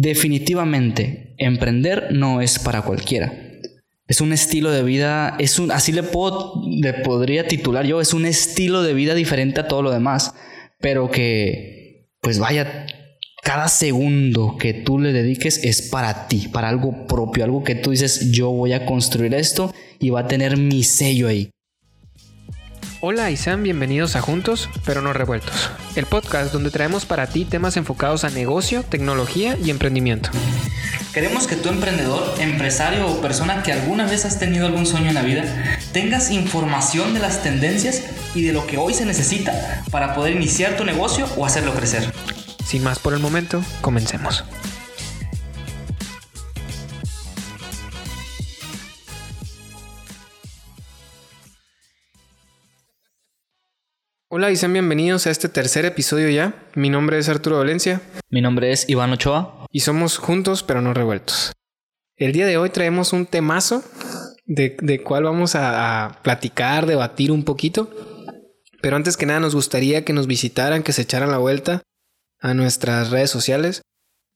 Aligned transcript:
definitivamente, 0.00 1.34
emprender 1.38 2.08
no 2.12 2.40
es 2.40 2.58
para 2.58 2.82
cualquiera. 2.82 3.32
Es 4.06 4.20
un 4.20 4.32
estilo 4.32 4.70
de 4.70 4.82
vida, 4.82 5.36
es 5.38 5.58
un, 5.58 5.70
así 5.70 5.92
le, 5.92 6.02
puedo, 6.02 6.62
le 6.66 6.94
podría 6.94 7.46
titular 7.46 7.84
yo, 7.84 8.00
es 8.00 8.14
un 8.14 8.24
estilo 8.24 8.82
de 8.82 8.94
vida 8.94 9.14
diferente 9.14 9.60
a 9.60 9.68
todo 9.68 9.82
lo 9.82 9.90
demás, 9.90 10.34
pero 10.78 11.10
que, 11.10 12.08
pues 12.20 12.38
vaya, 12.38 12.86
cada 13.42 13.68
segundo 13.68 14.56
que 14.58 14.72
tú 14.72 14.98
le 14.98 15.12
dediques 15.12 15.62
es 15.64 15.82
para 15.82 16.28
ti, 16.28 16.48
para 16.52 16.68
algo 16.68 17.06
propio, 17.06 17.44
algo 17.44 17.64
que 17.64 17.74
tú 17.74 17.90
dices, 17.90 18.30
yo 18.30 18.50
voy 18.50 18.72
a 18.72 18.86
construir 18.86 19.34
esto 19.34 19.74
y 19.98 20.10
va 20.10 20.20
a 20.20 20.28
tener 20.28 20.56
mi 20.56 20.84
sello 20.84 21.28
ahí. 21.28 21.50
Hola 23.00 23.30
y 23.30 23.36
sean 23.36 23.62
bienvenidos 23.62 24.16
a 24.16 24.20
Juntos, 24.20 24.68
pero 24.84 25.02
no 25.02 25.12
revueltos, 25.12 25.70
el 25.94 26.04
podcast 26.06 26.52
donde 26.52 26.72
traemos 26.72 27.06
para 27.06 27.28
ti 27.28 27.44
temas 27.44 27.76
enfocados 27.76 28.24
a 28.24 28.30
negocio, 28.30 28.82
tecnología 28.82 29.56
y 29.62 29.70
emprendimiento. 29.70 30.30
Queremos 31.14 31.46
que 31.46 31.54
tu 31.54 31.68
emprendedor, 31.68 32.34
empresario 32.40 33.06
o 33.06 33.20
persona 33.20 33.62
que 33.62 33.70
alguna 33.70 34.04
vez 34.04 34.24
has 34.24 34.40
tenido 34.40 34.66
algún 34.66 34.84
sueño 34.84 35.10
en 35.10 35.14
la 35.14 35.22
vida, 35.22 35.44
tengas 35.92 36.32
información 36.32 37.14
de 37.14 37.20
las 37.20 37.40
tendencias 37.44 38.02
y 38.34 38.42
de 38.42 38.52
lo 38.52 38.66
que 38.66 38.78
hoy 38.78 38.94
se 38.94 39.06
necesita 39.06 39.84
para 39.92 40.16
poder 40.16 40.34
iniciar 40.34 40.76
tu 40.76 40.84
negocio 40.84 41.28
o 41.36 41.46
hacerlo 41.46 41.74
crecer. 41.74 42.12
Sin 42.66 42.82
más 42.82 42.98
por 42.98 43.14
el 43.14 43.20
momento, 43.20 43.62
comencemos. 43.80 44.42
Hola 54.38 54.52
y 54.52 54.56
sean 54.56 54.72
bienvenidos 54.72 55.26
a 55.26 55.32
este 55.32 55.48
tercer 55.48 55.84
episodio 55.84 56.28
ya. 56.28 56.54
Mi 56.76 56.90
nombre 56.90 57.18
es 57.18 57.28
Arturo 57.28 57.58
Valencia. 57.58 58.00
Mi 58.30 58.40
nombre 58.40 58.70
es 58.70 58.88
Iván 58.88 59.10
Ochoa. 59.10 59.66
Y 59.72 59.80
somos 59.80 60.16
juntos 60.16 60.62
pero 60.62 60.80
no 60.80 60.94
revueltos. 60.94 61.54
El 62.14 62.30
día 62.30 62.46
de 62.46 62.56
hoy 62.56 62.70
traemos 62.70 63.12
un 63.12 63.26
temazo 63.26 63.82
de, 64.46 64.76
de 64.80 65.02
cual 65.02 65.24
vamos 65.24 65.56
a, 65.56 66.04
a 66.04 66.22
platicar, 66.22 66.86
debatir 66.86 67.32
un 67.32 67.42
poquito. 67.42 67.90
Pero 68.80 68.94
antes 68.94 69.16
que 69.16 69.26
nada 69.26 69.40
nos 69.40 69.56
gustaría 69.56 70.04
que 70.04 70.12
nos 70.12 70.28
visitaran, 70.28 70.84
que 70.84 70.92
se 70.92 71.02
echaran 71.02 71.32
la 71.32 71.38
vuelta 71.38 71.82
a 72.38 72.54
nuestras 72.54 73.10
redes 73.10 73.30
sociales. 73.30 73.82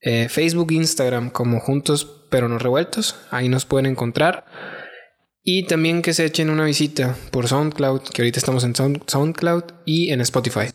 Eh, 0.01 0.27
Facebook, 0.27 0.73
Instagram 0.73 1.29
como 1.29 1.61
juntos 1.61 2.25
pero 2.29 2.49
no 2.49 2.59
revueltos. 2.59 3.15
Ahí 3.31 3.47
nos 3.47 3.63
pueden 3.63 3.85
encontrar. 3.85 4.43
Y 5.43 5.63
también 5.63 6.01
que 6.01 6.13
se 6.13 6.23
echen 6.23 6.49
una 6.49 6.63
visita 6.63 7.17
por 7.31 7.47
SoundCloud, 7.47 8.03
que 8.13 8.21
ahorita 8.21 8.39
estamos 8.39 8.63
en 8.63 8.75
SoundCloud 8.75 9.63
y 9.85 10.11
en 10.11 10.21
Spotify. 10.21 10.67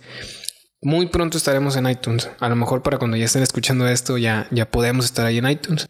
Muy 0.83 1.06
pronto 1.06 1.38
estaremos 1.38 1.77
en 1.77 1.88
iTunes. 1.88 2.30
A 2.38 2.48
lo 2.50 2.56
mejor 2.56 2.83
para 2.83 2.98
cuando 2.98 3.16
ya 3.16 3.24
estén 3.24 3.42
escuchando 3.42 3.89
esto 3.89 4.19
ya, 4.19 4.46
ya 4.50 4.70
podemos 4.70 5.06
estar 5.06 5.24
ahí 5.24 5.39
en 5.39 5.48
iTunes. 5.48 5.89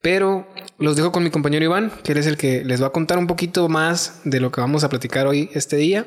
Pero 0.00 0.46
los 0.78 0.94
dejo 0.94 1.10
con 1.10 1.24
mi 1.24 1.30
compañero 1.30 1.64
Iván, 1.64 1.92
que 2.04 2.12
él 2.12 2.18
es 2.18 2.26
el 2.26 2.36
que 2.36 2.64
les 2.64 2.80
va 2.80 2.86
a 2.86 2.92
contar 2.92 3.18
un 3.18 3.26
poquito 3.26 3.68
más 3.68 4.20
de 4.24 4.38
lo 4.38 4.52
que 4.52 4.60
vamos 4.60 4.84
a 4.84 4.88
platicar 4.88 5.26
hoy 5.26 5.50
este 5.54 5.76
día 5.76 6.06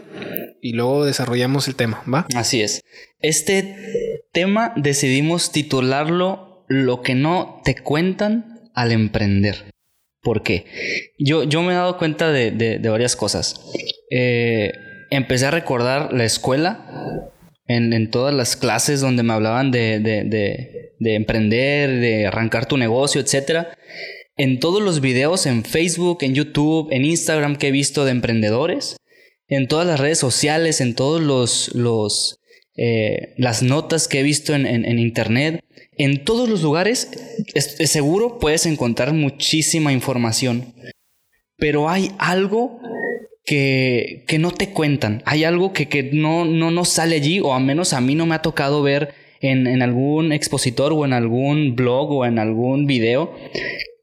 y 0.61 0.71
luego 0.71 1.03
desarrollamos 1.03 1.67
el 1.67 1.75
tema, 1.75 2.01
¿va? 2.11 2.25
Así 2.35 2.61
es. 2.61 2.81
Este 3.19 4.23
tema 4.31 4.73
decidimos 4.77 5.51
titularlo 5.51 6.65
Lo 6.69 7.01
que 7.01 7.15
no 7.15 7.61
te 7.65 7.75
cuentan 7.75 8.71
al 8.73 8.93
emprender. 8.93 9.65
¿Por 10.21 10.43
qué? 10.43 10.65
Yo, 11.17 11.43
yo 11.43 11.63
me 11.63 11.73
he 11.73 11.75
dado 11.75 11.97
cuenta 11.97 12.31
de, 12.31 12.51
de, 12.51 12.89
varias 12.89 13.15
cosas. 13.15 13.59
Eh, 14.11 14.71
empecé 15.09 15.47
a 15.47 15.51
recordar 15.51 16.13
la 16.13 16.25
escuela 16.25 17.31
en, 17.67 17.91
en, 17.93 18.11
todas 18.11 18.33
las 18.33 18.55
clases 18.55 19.01
donde 19.01 19.23
me 19.23 19.33
hablaban 19.33 19.71
de, 19.71 19.99
de, 19.99 21.15
emprender, 21.15 21.99
de 21.99 22.27
arrancar 22.27 22.67
tu 22.67 22.77
negocio, 22.77 23.19
etc. 23.19 23.69
En 24.37 24.59
todos 24.59 24.81
los 24.81 25.01
videos 25.01 25.47
en 25.47 25.63
Facebook, 25.63 26.19
en 26.21 26.35
YouTube, 26.35 26.89
en 26.91 27.03
Instagram 27.03 27.55
que 27.55 27.69
he 27.69 27.71
visto 27.71 28.05
de 28.05 28.11
emprendedores, 28.11 28.97
en 29.47 29.67
todas 29.67 29.87
las 29.87 29.99
redes 29.99 30.19
sociales, 30.19 30.81
en 30.81 30.93
todos 30.93 31.19
los, 31.19 31.73
los 31.73 32.40
eh, 32.77 33.33
las 33.37 33.63
notas 33.63 34.07
que 34.07 34.19
he 34.19 34.23
visto 34.23 34.55
en, 34.55 34.65
en, 34.65 34.99
internet, 34.99 35.59
en 35.97 36.23
todos 36.23 36.47
los 36.47 36.61
lugares, 36.61 37.09
es, 37.53 37.75
seguro 37.91 38.39
puedes 38.39 38.65
encontrar 38.65 39.13
muchísima 39.13 39.91
información. 39.91 40.73
Pero 41.57 41.89
hay 41.89 42.11
algo 42.17 42.79
que, 43.45 44.23
que, 44.27 44.39
no 44.39 44.51
te 44.51 44.69
cuentan. 44.69 45.21
Hay 45.25 45.43
algo 45.43 45.73
que, 45.73 45.89
que 45.89 46.03
no, 46.03 46.45
no 46.45 46.71
nos 46.71 46.89
sale 46.89 47.17
allí, 47.17 47.39
o 47.39 47.53
al 47.53 47.63
menos 47.63 47.93
a 47.93 48.01
mí 48.01 48.15
no 48.15 48.25
me 48.25 48.35
ha 48.35 48.41
tocado 48.41 48.81
ver 48.81 49.13
en, 49.41 49.67
en, 49.67 49.81
algún 49.81 50.31
expositor 50.31 50.93
o 50.93 51.03
en 51.03 51.13
algún 51.13 51.75
blog 51.75 52.11
o 52.11 52.25
en 52.25 52.39
algún 52.39 52.87
video 52.87 53.35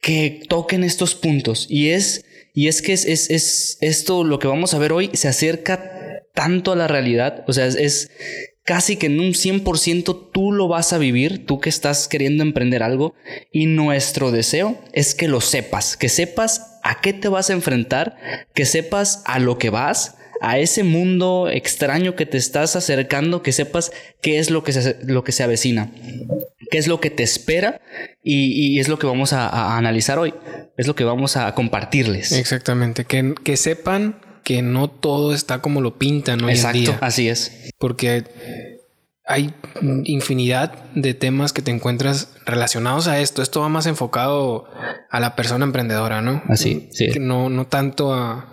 que 0.03 0.41
toquen 0.49 0.85
estos 0.85 1.15
puntos. 1.15 1.67
Y 1.71 1.91
es, 1.91 2.25
y 2.55 2.69
es 2.69 2.83
que 2.83 2.93
es, 2.93 3.07
es, 3.07 3.31
es 3.31 3.79
esto, 3.81 4.25
lo 4.25 4.39
que 4.39 4.49
vamos 4.49 4.75
a 4.75 4.79
ver 4.79 4.93
hoy, 4.93 5.11
se 5.15 5.29
acerca 5.29 6.23
tanto 6.35 6.73
a 6.73 6.77
la 6.77 6.87
realidad. 6.87 7.45
O 7.49 7.53
sea, 7.53 7.67
es 7.67 8.11
casi 8.69 8.97
que 8.97 9.07
en 9.07 9.19
un 9.19 9.33
100% 9.33 10.29
tú 10.31 10.53
lo 10.53 10.69
vas 10.69 10.93
a 10.93 10.99
vivir, 10.99 11.47
tú 11.47 11.59
que 11.59 11.71
estás 11.71 12.07
queriendo 12.07 12.43
emprender 12.43 12.83
algo, 12.83 13.15
y 13.51 13.65
nuestro 13.65 14.31
deseo 14.31 14.79
es 14.93 15.15
que 15.15 15.27
lo 15.27 15.41
sepas, 15.41 15.97
que 15.97 16.11
sepas 16.11 16.79
a 16.83 17.01
qué 17.01 17.15
te 17.15 17.29
vas 17.29 17.49
a 17.49 17.55
enfrentar, 17.55 18.19
que 18.53 18.67
sepas 18.67 19.23
a 19.25 19.39
lo 19.39 19.57
que 19.57 19.71
vas, 19.71 20.19
a 20.43 20.59
ese 20.59 20.85
mundo 20.85 21.49
extraño 21.51 22.15
que 22.15 22.27
te 22.27 22.37
estás 22.37 22.77
acercando, 22.77 23.43
que 23.43 23.53
sepas 23.53 23.91
qué 24.21 24.39
es 24.39 24.51
lo 24.51 24.65
que 24.65 24.73
se, 24.73 24.99
lo 25.03 25.25
que 25.25 25.33
se 25.33 25.45
avecina, 25.45 25.91
qué 26.71 26.77
es 26.77 26.89
lo 26.89 27.01
que 27.01 27.09
te 27.09 27.23
espera 27.23 27.81
y, 28.23 28.79
es 28.81 28.89
lo 28.89 28.99
que 28.99 29.07
vamos 29.07 29.33
a, 29.33 29.49
a, 29.49 29.79
analizar 29.79 30.19
hoy, 30.19 30.35
es 30.77 30.87
lo 30.87 30.95
que 30.95 31.05
vamos 31.05 31.39
a 31.39 31.55
compartirles. 31.55 32.33
Exactamente, 32.33 33.07
que, 33.07 33.33
que 33.43 33.57
sepan 33.57 34.28
que 34.49 34.63
no 34.63 34.89
todo 34.89 35.35
está 35.35 35.61
como 35.61 35.83
lo 35.83 35.99
pintan 35.99 36.43
hoy 36.43 36.53
Exacto, 36.53 36.79
en 36.79 36.85
día. 36.85 36.99
así 37.03 37.29
es. 37.29 37.71
Porque 37.79 38.25
hay 39.27 39.53
infinidad 40.05 40.73
de 40.95 41.13
temas 41.13 41.53
que 41.53 41.61
te 41.61 41.71
encuentras 41.71 42.33
relacionados 42.47 43.09
a 43.09 43.21
esto. 43.21 43.43
Esto 43.43 43.61
va 43.61 43.69
más 43.69 43.85
enfocado 43.85 44.67
a 45.11 45.21
la 45.21 45.37
persona 45.37 45.67
emprendedora, 45.67 46.23
¿no? 46.23 46.43
Así, 46.49 46.89
sí. 46.93 47.11
No, 47.21 47.51
no 47.51 47.67
tanto 47.67 48.15
a, 48.15 48.49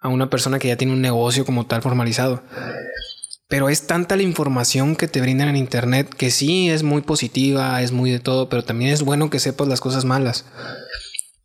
a 0.00 0.08
una 0.08 0.30
persona 0.30 0.58
que 0.58 0.68
ya 0.68 0.78
tiene 0.78 0.94
un 0.94 1.02
negocio 1.02 1.44
como 1.44 1.66
tal 1.66 1.82
formalizado. 1.82 2.42
Pero 3.46 3.68
es 3.68 3.86
tanta 3.86 4.16
la 4.16 4.22
información 4.22 4.96
que 4.96 5.06
te 5.06 5.20
brindan 5.20 5.48
en 5.48 5.56
internet 5.56 6.08
que 6.08 6.30
sí 6.30 6.70
es 6.70 6.82
muy 6.82 7.02
positiva, 7.02 7.82
es 7.82 7.92
muy 7.92 8.10
de 8.10 8.20
todo, 8.20 8.48
pero 8.48 8.64
también 8.64 8.90
es 8.90 9.02
bueno 9.02 9.28
que 9.28 9.38
sepas 9.38 9.68
las 9.68 9.82
cosas 9.82 10.06
malas 10.06 10.46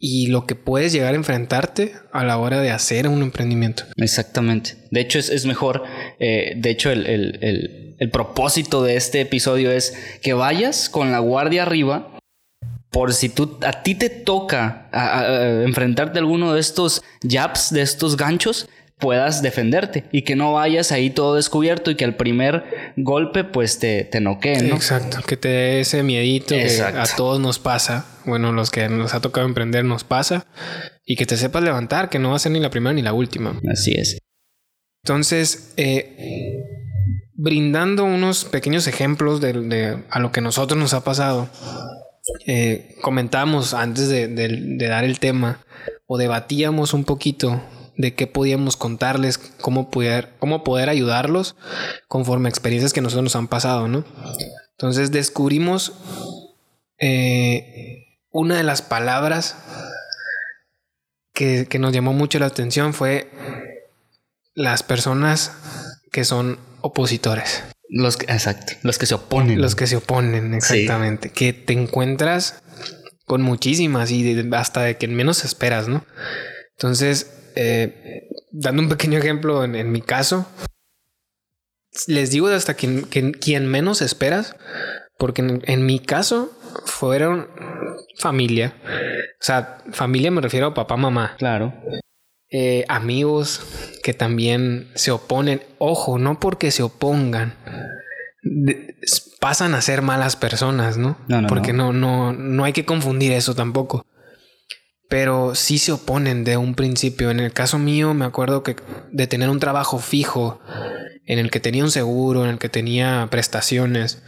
y 0.03 0.27
lo 0.27 0.47
que 0.47 0.55
puedes 0.55 0.91
llegar 0.91 1.13
a 1.13 1.17
enfrentarte 1.17 1.93
a 2.11 2.23
la 2.23 2.39
hora 2.39 2.59
de 2.59 2.71
hacer 2.71 3.07
un 3.07 3.21
emprendimiento. 3.21 3.83
Exactamente. 3.97 4.75
De 4.89 4.99
hecho, 4.99 5.19
es, 5.19 5.29
es 5.29 5.45
mejor. 5.45 5.83
Eh, 6.19 6.53
de 6.57 6.69
hecho, 6.71 6.89
el, 6.89 7.05
el, 7.05 7.95
el, 7.99 8.09
propósito 8.09 8.83
de 8.83 8.95
este 8.95 9.21
episodio 9.21 9.71
es 9.71 9.95
que 10.23 10.33
vayas 10.33 10.89
con 10.89 11.11
la 11.11 11.19
guardia 11.19 11.61
arriba. 11.61 12.17
Por 12.89 13.13
si 13.13 13.29
tú, 13.29 13.59
a 13.61 13.83
ti 13.83 13.93
te 13.93 14.09
toca 14.09 14.89
enfrentarte 15.63 16.17
a 16.17 16.21
alguno 16.21 16.53
de 16.53 16.59
estos 16.59 17.03
jabs, 17.21 17.71
de 17.71 17.83
estos 17.83 18.17
ganchos, 18.17 18.67
puedas 19.01 19.41
defenderte 19.41 20.05
y 20.13 20.21
que 20.21 20.37
no 20.37 20.53
vayas 20.53 20.93
ahí 20.93 21.09
todo 21.09 21.35
descubierto 21.35 21.91
y 21.91 21.95
que 21.95 22.05
al 22.05 22.15
primer 22.15 22.93
golpe 22.95 23.43
pues 23.43 23.79
te, 23.79 24.05
te 24.05 24.21
noqueen, 24.21 24.69
¿no? 24.69 24.75
Exacto, 24.75 25.17
que 25.27 25.35
te 25.35 25.49
dé 25.49 25.79
ese 25.81 26.03
miedito 26.03 26.55
Exacto. 26.55 26.93
que 26.93 26.99
a 27.01 27.15
todos 27.17 27.41
nos 27.41 27.59
pasa, 27.59 28.05
bueno, 28.25 28.53
los 28.53 28.71
que 28.71 28.87
nos 28.87 29.13
ha 29.13 29.19
tocado 29.19 29.45
emprender 29.45 29.83
nos 29.83 30.05
pasa 30.05 30.45
y 31.03 31.17
que 31.17 31.25
te 31.25 31.35
sepas 31.35 31.63
levantar, 31.63 32.09
que 32.09 32.19
no 32.19 32.29
va 32.29 32.37
a 32.37 32.39
ser 32.39 32.53
ni 32.53 32.61
la 32.61 32.69
primera 32.69 32.93
ni 32.93 33.01
la 33.01 33.11
última. 33.11 33.59
Así 33.69 33.91
es. 33.91 34.19
Entonces, 35.03 35.73
eh, 35.75 36.63
brindando 37.33 38.05
unos 38.05 38.45
pequeños 38.45 38.87
ejemplos 38.87 39.41
de, 39.41 39.53
de, 39.53 39.97
a 40.09 40.19
lo 40.19 40.31
que 40.31 40.41
nosotros 40.41 40.79
nos 40.79 40.93
ha 40.93 41.03
pasado, 41.03 41.49
eh, 42.45 42.95
comentamos 43.01 43.73
antes 43.73 44.09
de, 44.09 44.27
de, 44.27 44.47
de 44.47 44.87
dar 44.87 45.03
el 45.03 45.19
tema 45.19 45.65
o 46.05 46.19
debatíamos 46.19 46.93
un 46.93 47.03
poquito 47.03 47.63
de 47.97 48.15
qué 48.15 48.27
podíamos 48.27 48.77
contarles, 48.77 49.37
cómo 49.37 49.89
poder, 49.91 50.33
cómo 50.39 50.63
poder 50.63 50.89
ayudarlos 50.89 51.55
conforme 52.07 52.47
a 52.47 52.51
experiencias 52.51 52.93
que 52.93 53.01
nosotros 53.01 53.23
nos 53.23 53.35
han 53.35 53.47
pasado, 53.47 53.87
¿no? 53.87 54.05
Entonces 54.71 55.11
descubrimos 55.11 55.93
eh, 56.99 58.17
una 58.31 58.57
de 58.57 58.63
las 58.63 58.81
palabras 58.81 59.57
que, 61.33 61.67
que 61.69 61.79
nos 61.79 61.93
llamó 61.93 62.13
mucho 62.13 62.39
la 62.39 62.47
atención 62.47 62.93
fue 62.93 63.29
las 64.53 64.83
personas 64.83 65.51
que 66.11 66.25
son 66.25 66.59
opositores. 66.81 67.63
Los 67.89 68.15
que, 68.15 68.31
exacto, 68.31 68.73
los 68.83 68.97
que 68.97 69.05
se 69.05 69.15
oponen. 69.15 69.61
Los 69.61 69.75
que 69.75 69.85
se 69.85 69.97
oponen, 69.97 70.53
exactamente. 70.53 71.27
Sí. 71.29 71.33
Que 71.33 71.53
te 71.53 71.73
encuentras 71.73 72.61
con 73.25 73.41
muchísimas 73.41 74.11
y 74.11 74.33
de, 74.33 74.55
hasta 74.55 74.81
de 74.81 74.97
que 74.97 75.07
menos 75.07 75.43
esperas, 75.43 75.87
¿no? 75.87 76.05
Entonces, 76.77 77.31
eh, 77.55 78.29
dando 78.51 78.81
un 78.81 78.89
pequeño 78.89 79.19
ejemplo 79.19 79.63
en, 79.63 79.75
en, 79.75 79.91
mi 79.91 80.01
caso, 80.01 80.47
les 82.07 82.31
digo 82.31 82.47
hasta 82.47 82.73
quien, 82.73 83.01
quien, 83.03 83.33
quien 83.33 83.67
menos 83.67 84.01
esperas, 84.01 84.55
porque 85.17 85.41
en, 85.41 85.61
en, 85.65 85.85
mi 85.85 85.99
caso 85.99 86.51
fueron 86.85 87.47
familia. 88.19 88.73
O 88.85 89.43
sea, 89.43 89.79
familia 89.91 90.31
me 90.31 90.41
refiero 90.41 90.67
a 90.67 90.73
papá, 90.73 90.97
mamá. 90.97 91.35
Claro. 91.37 91.73
Eh, 92.49 92.85
amigos 92.89 93.61
que 94.03 94.13
también 94.13 94.89
se 94.95 95.11
oponen. 95.11 95.61
Ojo, 95.77 96.17
no 96.17 96.39
porque 96.39 96.71
se 96.71 96.83
opongan. 96.83 97.55
pasan 99.39 99.73
a 99.73 99.81
ser 99.81 100.01
malas 100.01 100.35
personas, 100.35 100.97
¿no? 100.97 101.17
No, 101.27 101.41
no 101.41 101.47
porque 101.47 101.73
no. 101.73 101.93
no, 101.93 102.33
no 102.33 102.63
hay 102.63 102.73
que 102.73 102.85
confundir 102.85 103.31
eso 103.31 103.55
tampoco 103.55 104.05
pero 105.11 105.55
sí 105.55 105.77
se 105.77 105.91
oponen 105.91 106.45
de 106.45 106.55
un 106.55 106.73
principio. 106.73 107.31
En 107.31 107.41
el 107.41 107.51
caso 107.51 107.77
mío, 107.77 108.13
me 108.13 108.23
acuerdo 108.23 108.63
que 108.63 108.77
de 109.11 109.27
tener 109.27 109.49
un 109.49 109.59
trabajo 109.59 109.99
fijo, 109.99 110.61
en 111.25 111.37
el 111.37 111.51
que 111.51 111.59
tenía 111.59 111.83
un 111.83 111.91
seguro, 111.91 112.45
en 112.45 112.51
el 112.51 112.59
que 112.59 112.69
tenía 112.69 113.27
prestaciones, 113.29 114.23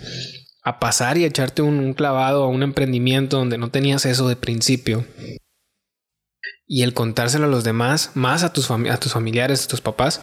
a 0.62 0.81
pasar 0.81 1.18
y 1.18 1.24
echarte 1.24 1.62
un, 1.62 1.94
clavado 1.94 2.44
a 2.44 2.50
un 2.50 2.63
emprendimiento 2.63 3.38
donde 3.38 3.57
no 3.57 3.71
tenías 3.71 4.06
eso 4.06 4.27
de 4.27 4.35
principio. 4.35 5.06
Y 6.68 6.81
el 6.81 6.94
contárselo 6.94 7.45
a 7.45 7.50
los 7.50 7.63
demás, 7.63 8.12
más 8.13 8.44
a 8.44 8.51
tus, 8.51 8.69
a 8.69 8.97
tus 8.97 9.13
familiares, 9.13 9.63
a 9.63 9.69
tus 9.69 9.79
papás, 9.79 10.19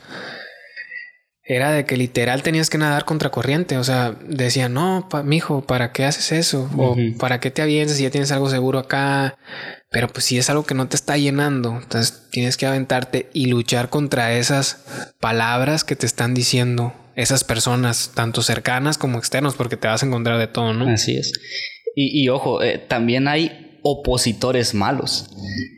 era 1.42 1.72
de 1.72 1.86
que 1.86 1.96
literal 1.96 2.42
tenías 2.42 2.68
que 2.68 2.76
nadar 2.76 3.06
contra 3.06 3.30
corriente. 3.30 3.78
O 3.78 3.84
sea, 3.84 4.14
decía, 4.28 4.68
no, 4.68 5.08
mijo, 5.24 5.62
¿para 5.62 5.90
qué 5.92 6.04
haces 6.04 6.32
eso? 6.32 6.70
O 6.76 6.96
¿para 7.18 7.40
qué 7.40 7.50
te 7.50 7.62
avientas 7.62 7.96
si 7.96 8.02
ya 8.02 8.10
tienes 8.10 8.30
algo 8.30 8.50
seguro 8.50 8.78
acá? 8.78 9.38
Pero 9.90 10.08
pues 10.08 10.24
si 10.24 10.38
es 10.38 10.48
algo 10.48 10.64
que 10.64 10.74
no 10.74 10.88
te 10.88 10.96
está 10.96 11.16
llenando, 11.16 11.76
entonces 11.82 12.22
tienes 12.30 12.56
que 12.56 12.66
aventarte 12.66 13.28
y 13.32 13.46
luchar 13.46 13.90
contra 13.90 14.32
esas 14.34 14.84
palabras 15.18 15.82
que 15.82 15.96
te 15.96 16.06
están 16.06 16.32
diciendo 16.32 16.94
esas 17.16 17.42
personas, 17.42 18.12
tanto 18.14 18.42
cercanas 18.42 18.98
como 18.98 19.18
externos, 19.18 19.56
porque 19.56 19.76
te 19.76 19.88
vas 19.88 20.02
a 20.02 20.06
encontrar 20.06 20.38
de 20.38 20.46
todo, 20.46 20.72
¿no? 20.72 20.88
Así 20.88 21.16
es. 21.16 21.32
Y, 21.96 22.28
ojo, 22.28 22.62
eh, 22.62 22.78
también 22.78 23.26
hay 23.26 23.69
opositores 23.82 24.74
malos. 24.74 25.30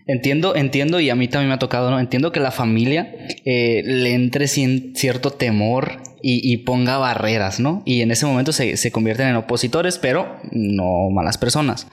Entiendo, 0.07 0.57
entiendo, 0.57 1.01
y 1.01 1.11
a 1.11 1.15
mí 1.15 1.29
también 1.29 1.49
me 1.49 1.55
ha 1.55 1.59
tocado, 1.59 1.91
¿no? 1.91 2.01
Entiendo 2.01 2.33
que 2.33 2.41
la 2.41 2.51
familia 2.51 3.15
eh, 3.45 3.83
le 3.85 4.15
entre 4.15 4.47
cierto 4.49 5.31
temor 5.31 6.03
y, 6.25 6.57
ponga 6.59 6.99
barreras, 6.99 7.59
¿no? 7.59 7.83
Y 7.85 8.01
en 8.03 8.13
ese 8.13 8.27
momento 8.27 8.53
se, 8.53 8.77
se, 8.77 8.93
convierten 8.93 9.27
en 9.29 9.35
opositores, 9.35 9.99
pero 9.99 10.37
no 10.53 11.11
malas 11.11 11.37
personas. 11.37 11.89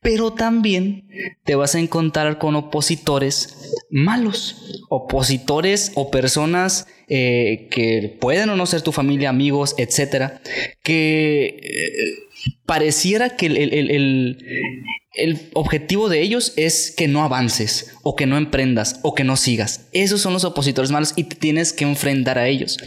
Pero 0.00 0.32
también 0.32 1.08
te 1.44 1.56
vas 1.56 1.74
a 1.74 1.80
encontrar 1.80 2.38
con 2.38 2.54
opositores 2.54 3.57
malos, 3.90 4.84
opositores 4.88 5.92
o 5.94 6.10
personas 6.10 6.86
eh, 7.08 7.68
que 7.70 8.16
pueden 8.20 8.50
o 8.50 8.56
no 8.56 8.66
ser 8.66 8.82
tu 8.82 8.92
familia, 8.92 9.30
amigos, 9.30 9.74
etcétera, 9.78 10.40
que 10.82 11.58
eh, 11.62 11.92
pareciera 12.66 13.36
que 13.36 13.46
el, 13.46 14.38
el 15.18 15.50
objetivo 15.54 16.08
de 16.08 16.22
ellos 16.22 16.52
es 16.56 16.94
que 16.96 17.08
no 17.08 17.22
avances 17.22 17.92
o 18.02 18.16
que 18.16 18.26
no 18.26 18.36
emprendas 18.36 19.00
o 19.02 19.14
que 19.14 19.24
no 19.24 19.36
sigas. 19.36 19.88
Esos 19.92 20.20
son 20.20 20.32
los 20.32 20.44
opositores 20.44 20.90
malos 20.90 21.12
y 21.16 21.24
te 21.24 21.36
tienes 21.36 21.72
que 21.72 21.84
enfrentar 21.84 22.38
a 22.38 22.48
ellos. 22.48 22.78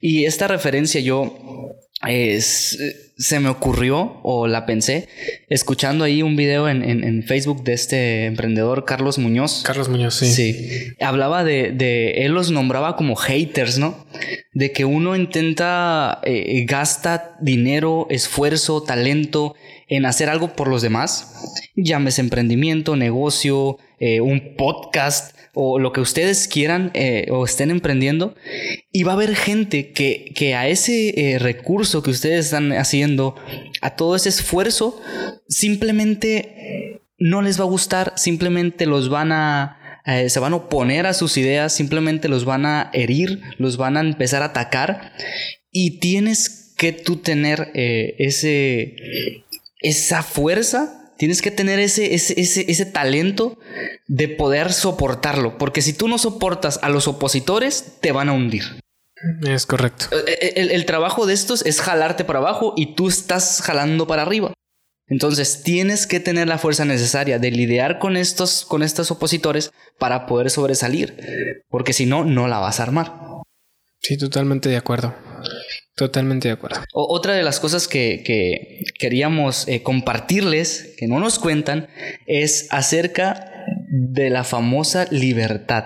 Y 0.00 0.26
esta 0.26 0.46
referencia 0.46 1.00
yo 1.00 1.76
es, 2.08 2.78
se 3.18 3.40
me 3.40 3.50
ocurrió 3.50 4.20
o 4.22 4.46
la 4.46 4.64
pensé 4.64 5.08
escuchando 5.48 6.04
ahí 6.04 6.22
un 6.22 6.36
video 6.36 6.68
en, 6.68 7.22
Facebook 7.24 7.62
de 7.64 7.74
este 7.74 8.24
emprendedor 8.24 8.86
Carlos 8.86 9.18
Muñoz. 9.18 9.62
Carlos 9.64 9.88
Muñoz, 9.88 10.14
sí. 10.14 10.32
Sí. 10.32 10.94
Hablaba 11.00 11.44
de, 11.44 11.72
de 11.72 12.24
él 12.24 12.32
los 12.32 12.50
nombraba 12.50 12.96
como 12.96 13.14
haters, 13.16 13.78
¿no? 13.78 14.06
De 14.54 14.72
que 14.72 14.84
uno 14.84 15.14
intenta, 15.16 16.20
eh, 16.24 16.64
gasta 16.66 17.36
dinero, 17.40 18.06
esfuerzo, 18.10 18.82
talento 18.82 19.54
en 19.88 20.06
hacer 20.06 20.30
algo 20.30 20.54
por 20.54 20.68
los 20.68 20.82
demás, 20.82 21.34
llámese 21.74 22.20
emprendimiento, 22.22 22.96
negocio, 22.96 23.76
eh, 23.98 24.20
un 24.20 24.54
podcast 24.56 25.36
o 25.54 25.78
lo 25.78 25.92
que 25.92 26.00
ustedes 26.00 26.48
quieran 26.48 26.90
eh, 26.94 27.26
o 27.30 27.44
estén 27.44 27.70
emprendiendo, 27.70 28.34
y 28.92 29.02
va 29.02 29.12
a 29.12 29.14
haber 29.14 29.34
gente 29.34 29.92
que, 29.92 30.32
que 30.34 30.54
a 30.54 30.68
ese 30.68 31.14
eh, 31.16 31.38
recurso 31.38 32.02
que 32.02 32.10
ustedes 32.10 32.46
están 32.46 32.72
haciendo, 32.72 33.34
a 33.80 33.96
todo 33.96 34.16
ese 34.16 34.28
esfuerzo, 34.28 35.00
simplemente 35.48 37.00
no 37.18 37.42
les 37.42 37.58
va 37.58 37.64
a 37.64 37.68
gustar, 37.68 38.12
simplemente 38.16 38.86
los 38.86 39.08
van 39.08 39.32
a... 39.32 39.76
se 40.28 40.40
van 40.40 40.54
a 40.54 40.56
oponer 40.56 41.06
a 41.06 41.14
sus 41.14 41.36
ideas, 41.36 41.74
simplemente 41.74 42.28
los 42.28 42.44
van 42.44 42.64
a 42.64 42.90
herir, 42.92 43.40
los 43.58 43.76
van 43.76 43.96
a 43.96 44.00
empezar 44.00 44.42
a 44.42 44.46
atacar 44.46 45.12
y 45.70 46.00
tienes 46.00 46.74
que 46.76 46.92
tú 46.92 47.16
tener 47.16 47.70
ese 47.74 48.96
esa 49.80 50.22
fuerza, 50.22 50.99
tienes 51.20 51.42
que 51.42 51.50
tener 51.50 51.78
ese, 51.80 52.14
ese, 52.14 52.34
ese, 52.40 52.86
talento 52.86 53.58
de 54.06 54.26
poder 54.26 54.72
soportarlo, 54.72 55.58
porque 55.58 55.82
si 55.82 55.92
tú 55.92 56.08
no 56.08 56.16
soportas 56.16 56.80
a 56.82 56.88
los 56.88 57.08
opositores, 57.08 57.98
te 58.00 58.10
van 58.10 58.30
a 58.30 58.32
hundir. 58.32 58.64
Es 59.46 59.66
correcto. 59.66 60.06
Eh, 60.16 60.38
eh, 60.40 60.52
el, 60.56 60.70
el, 60.70 60.86
trabajo 60.86 61.26
de 61.26 61.34
estos 61.34 61.60
es 61.66 61.82
jalarte 61.82 62.24
para 62.24 62.38
abajo 62.38 62.72
y 62.74 62.94
tú 62.94 63.08
estás 63.08 63.60
jalando 63.60 64.06
para 64.06 64.22
arriba. 64.22 64.54
Entonces 65.08 65.62
tienes 65.62 66.06
que 66.06 66.20
tener 66.20 66.48
la 66.48 66.56
fuerza 66.56 66.86
necesaria 66.86 67.38
de 67.38 67.50
lidiar 67.50 67.98
con 67.98 68.16
estos, 68.16 68.64
con 68.64 68.82
estos 68.82 69.10
opositores 69.10 69.72
para 69.98 70.24
poder 70.24 70.48
sobresalir, 70.48 71.18
porque 71.68 71.92
si 71.92 72.06
no, 72.06 72.24
no 72.24 72.48
la 72.48 72.60
vas 72.60 72.80
a 72.80 72.84
armar. 72.84 73.12
Sí, 74.00 74.16
totalmente 74.16 74.70
de 74.70 74.78
acuerdo. 74.78 75.14
Totalmente 75.96 76.48
de 76.48 76.54
acuerdo. 76.54 76.80
otra 76.92 77.34
de 77.34 77.42
las 77.42 77.60
cosas 77.60 77.86
que, 77.86 78.84
queríamos 78.98 79.68
eh, 79.68 79.82
compartirles, 79.82 80.94
que 80.96 81.06
no 81.06 81.20
nos 81.20 81.38
cuentan, 81.38 81.88
es 82.26 82.68
acerca 82.70 83.66
de 83.88 84.30
la 84.30 84.44
famosa 84.44 85.06
libertad. 85.10 85.84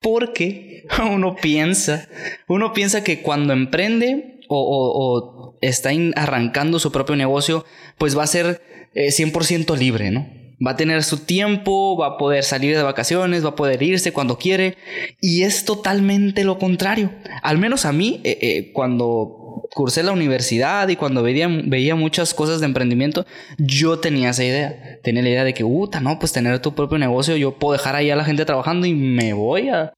Porque 0.00 0.86
uno 1.10 1.36
piensa, 1.36 2.08
uno 2.48 2.72
piensa 2.72 3.04
que 3.04 3.22
cuando 3.22 3.52
emprende 3.52 4.40
o, 4.48 5.56
está 5.60 5.90
arrancando 6.16 6.78
su 6.78 6.90
propio 6.90 7.14
negocio, 7.14 7.64
pues 7.98 8.18
va 8.18 8.24
a 8.24 8.26
ser 8.26 8.62
100% 8.94 9.74
eh, 9.74 9.78
libre, 9.78 10.10
¿no? 10.10 10.39
Va 10.64 10.72
a 10.72 10.76
tener 10.76 11.02
su 11.02 11.18
tiempo, 11.18 11.96
va 11.96 12.06
a 12.06 12.18
poder 12.18 12.44
salir 12.44 12.76
de 12.76 12.82
vacaciones, 12.82 13.44
va 13.44 13.50
a 13.50 13.56
poder 13.56 13.82
irse 13.82 14.12
cuando 14.12 14.38
quiere. 14.38 14.76
Y 15.20 15.42
es 15.42 15.64
totalmente 15.64 16.44
lo 16.44 16.58
contrario. 16.58 17.10
Al 17.42 17.58
menos 17.58 17.86
a 17.86 17.92
mí, 17.92 18.20
eh, 18.24 18.38
eh, 18.42 18.72
cuando 18.72 19.68
cursé 19.74 20.02
la 20.02 20.12
universidad 20.12 20.88
y 20.88 20.96
cuando 20.96 21.22
veía, 21.22 21.48
veía 21.48 21.94
muchas 21.94 22.34
cosas 22.34 22.60
de 22.60 22.66
emprendimiento, 22.66 23.24
yo 23.58 23.98
tenía 23.98 24.30
esa 24.30 24.44
idea. 24.44 24.98
Tenía 25.02 25.22
la 25.22 25.30
idea 25.30 25.44
de 25.44 25.54
que, 25.54 25.64
puta, 25.64 26.00
no, 26.00 26.18
pues 26.18 26.32
tener 26.32 26.58
tu 26.60 26.74
propio 26.74 26.98
negocio, 26.98 27.36
yo 27.36 27.58
puedo 27.58 27.72
dejar 27.72 27.96
ahí 27.96 28.10
a 28.10 28.16
la 28.16 28.24
gente 28.24 28.44
trabajando 28.44 28.86
y 28.86 28.94
me 28.94 29.32
voy 29.32 29.68
a, 29.68 29.92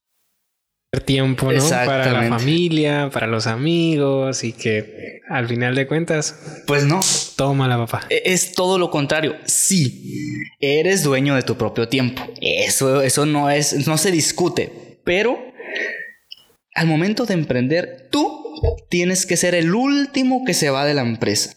tiempo, 1.01 1.51
¿no? 1.51 1.69
Para 1.71 2.13
la 2.13 2.29
familia, 2.29 3.09
para 3.11 3.27
los 3.27 3.47
amigos 3.47 4.45
y 4.45 4.53
que 4.53 5.21
al 5.29 5.49
final 5.49 5.75
de 5.75 5.87
cuentas. 5.87 6.63
Pues 6.67 6.85
no. 6.85 7.01
Toma 7.37 7.67
la 7.67 7.79
papá. 7.79 8.07
E-, 8.11 8.23
es 8.27 8.53
todo 8.53 8.79
lo 8.79 8.91
contrario. 8.91 9.37
Sí, 9.47 10.45
eres 10.61 11.03
dueño 11.03 11.35
de 11.35 11.43
tu 11.43 11.57
propio 11.57 11.89
tiempo. 11.89 12.23
Eso, 12.43 13.01
eso 13.01 13.25
no 13.25 13.49
es, 13.49 13.87
no 13.87 13.97
se 13.97 14.11
discute. 14.11 15.01
Pero 15.03 15.39
al 16.75 16.87
momento 16.87 17.25
de 17.25 17.35
emprender, 17.35 18.09
tú 18.11 18.52
tienes 18.89 19.27
que 19.27 19.37
ser 19.37 19.55
el 19.55 19.75
último 19.75 20.45
que 20.45 20.55
se 20.55 20.71
va 20.71 20.85
de 20.85 20.95
la 20.95 21.03
empresa. 21.03 21.57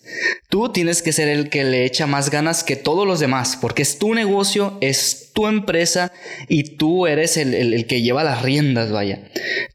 Tú 0.50 0.72
tienes 0.72 1.02
que 1.02 1.12
ser 1.12 1.28
el 1.28 1.50
que 1.50 1.64
le 1.64 1.86
echa 1.86 2.08
más 2.08 2.30
ganas 2.30 2.64
que 2.64 2.76
todos 2.76 3.06
los 3.06 3.20
demás, 3.20 3.58
porque 3.60 3.82
es 3.82 3.98
tu 4.00 4.14
negocio, 4.14 4.78
es 4.82 5.32
tu 5.34 5.48
empresa 5.48 6.12
y 6.48 6.76
tú 6.78 7.08
eres 7.08 7.38
el, 7.38 7.86
que 7.88 8.02
lleva 8.02 8.24
las 8.24 8.42
riendas, 8.42 8.92
vaya. 8.92 9.30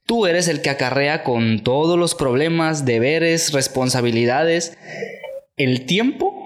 Tú 0.07 0.27
eres 0.27 0.49
el 0.49 0.63
que 0.63 0.71
acarrea 0.71 1.23
con 1.23 1.63
todos 1.63 1.99
los 1.99 2.15
problemas, 2.15 2.85
deberes, 2.85 3.53
responsabilidades. 3.53 4.77
El 5.57 5.85
tiempo 5.85 6.40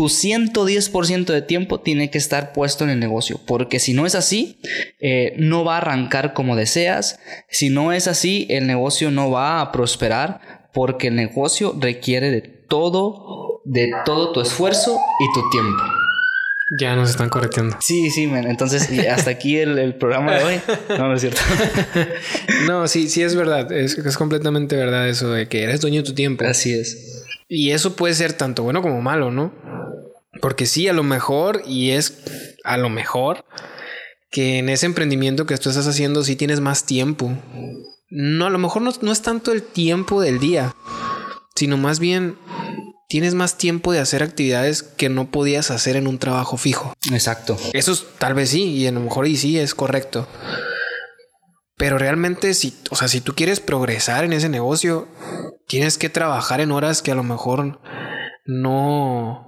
tu 0.00 0.06
110% 0.06 1.26
de 1.26 1.42
tiempo 1.42 1.78
tiene 1.78 2.08
que 2.08 2.16
estar 2.16 2.54
puesto 2.54 2.84
en 2.84 2.90
el 2.90 2.98
negocio, 2.98 3.38
porque 3.46 3.78
si 3.78 3.92
no 3.92 4.06
es 4.06 4.14
así, 4.14 4.56
eh, 4.98 5.34
no 5.36 5.62
va 5.62 5.74
a 5.74 5.76
arrancar 5.76 6.32
como 6.32 6.56
deseas, 6.56 7.18
si 7.50 7.68
no 7.68 7.92
es 7.92 8.08
así, 8.08 8.46
el 8.48 8.66
negocio 8.66 9.10
no 9.10 9.30
va 9.30 9.60
a 9.60 9.72
prosperar, 9.72 10.70
porque 10.72 11.08
el 11.08 11.16
negocio 11.16 11.76
requiere 11.78 12.30
de 12.30 12.40
todo, 12.40 13.60
de 13.66 13.92
todo 14.06 14.32
tu 14.32 14.40
esfuerzo 14.40 14.98
y 15.18 15.38
tu 15.38 15.50
tiempo. 15.50 15.82
Ya 16.80 16.96
nos 16.96 17.10
están 17.10 17.28
corrigiendo. 17.28 17.76
Sí, 17.82 18.08
sí, 18.08 18.22
entonces 18.22 18.88
hasta 19.06 19.30
aquí 19.30 19.58
el, 19.58 19.96
programa 19.96 20.32
de 20.32 20.44
hoy. 20.44 20.60
No, 20.96 21.08
no 21.08 21.14
es 21.14 21.20
cierto. 21.20 21.42
no, 22.66 22.88
sí, 22.88 23.10
sí 23.10 23.20
es 23.20 23.34
verdad, 23.34 23.70
es, 23.70 23.98
es 23.98 24.16
completamente 24.16 24.76
verdad 24.76 25.06
eso 25.10 25.30
de 25.30 25.46
que 25.46 25.62
eres 25.62 25.82
dueño 25.82 26.00
de 26.00 26.08
tu 26.08 26.14
tiempo. 26.14 26.46
Así 26.46 26.72
es. 26.72 27.26
Y 27.50 27.72
eso 27.72 27.96
puede 27.96 28.14
ser 28.14 28.32
tanto 28.32 28.62
bueno 28.62 28.80
como 28.80 29.02
malo, 29.02 29.30
¿no? 29.30 29.52
Porque 30.40 30.66
sí, 30.66 30.88
a 30.88 30.92
lo 30.92 31.02
mejor, 31.02 31.62
y 31.66 31.90
es 31.90 32.22
a 32.64 32.76
lo 32.76 32.88
mejor, 32.88 33.44
que 34.30 34.58
en 34.58 34.68
ese 34.68 34.86
emprendimiento 34.86 35.46
que 35.46 35.56
tú 35.58 35.68
estás 35.68 35.86
haciendo 35.86 36.22
sí 36.22 36.36
tienes 36.36 36.60
más 36.60 36.86
tiempo. 36.86 37.36
No, 38.08 38.46
a 38.46 38.50
lo 38.50 38.58
mejor 38.58 38.82
no, 38.82 39.12
es 39.12 39.22
tanto 39.22 39.52
el 39.52 39.62
tiempo 39.62 40.20
del 40.20 40.38
día, 40.38 40.74
sino 41.54 41.76
más 41.76 42.00
bien 42.00 42.36
tienes 43.08 43.34
más 43.34 43.58
tiempo 43.58 43.92
de 43.92 43.98
hacer 43.98 44.22
actividades 44.22 44.82
que 44.82 45.08
no 45.08 45.30
podías 45.30 45.70
hacer 45.70 45.96
en 45.96 46.06
un 46.06 46.18
trabajo 46.18 46.56
fijo. 46.56 46.94
Exacto. 47.12 47.56
Eso 47.72 47.92
es, 47.92 48.06
tal 48.18 48.34
vez 48.34 48.50
sí, 48.50 48.64
y 48.64 48.86
a 48.86 48.92
lo 48.92 49.00
mejor 49.00 49.26
y 49.26 49.36
sí 49.36 49.58
es 49.58 49.74
correcto. 49.74 50.28
Pero 51.76 51.98
realmente, 51.98 52.54
si, 52.54 52.76
o 52.90 52.96
sea, 52.96 53.08
si 53.08 53.20
tú 53.20 53.34
quieres 53.34 53.58
progresar 53.58 54.24
en 54.24 54.32
ese 54.32 54.48
negocio, 54.48 55.08
tienes 55.66 55.98
que 55.98 56.10
trabajar 56.10 56.60
en 56.60 56.72
horas 56.72 57.02
que 57.02 57.10
a 57.10 57.14
lo 57.14 57.22
mejor 57.22 57.80
no, 58.44 59.46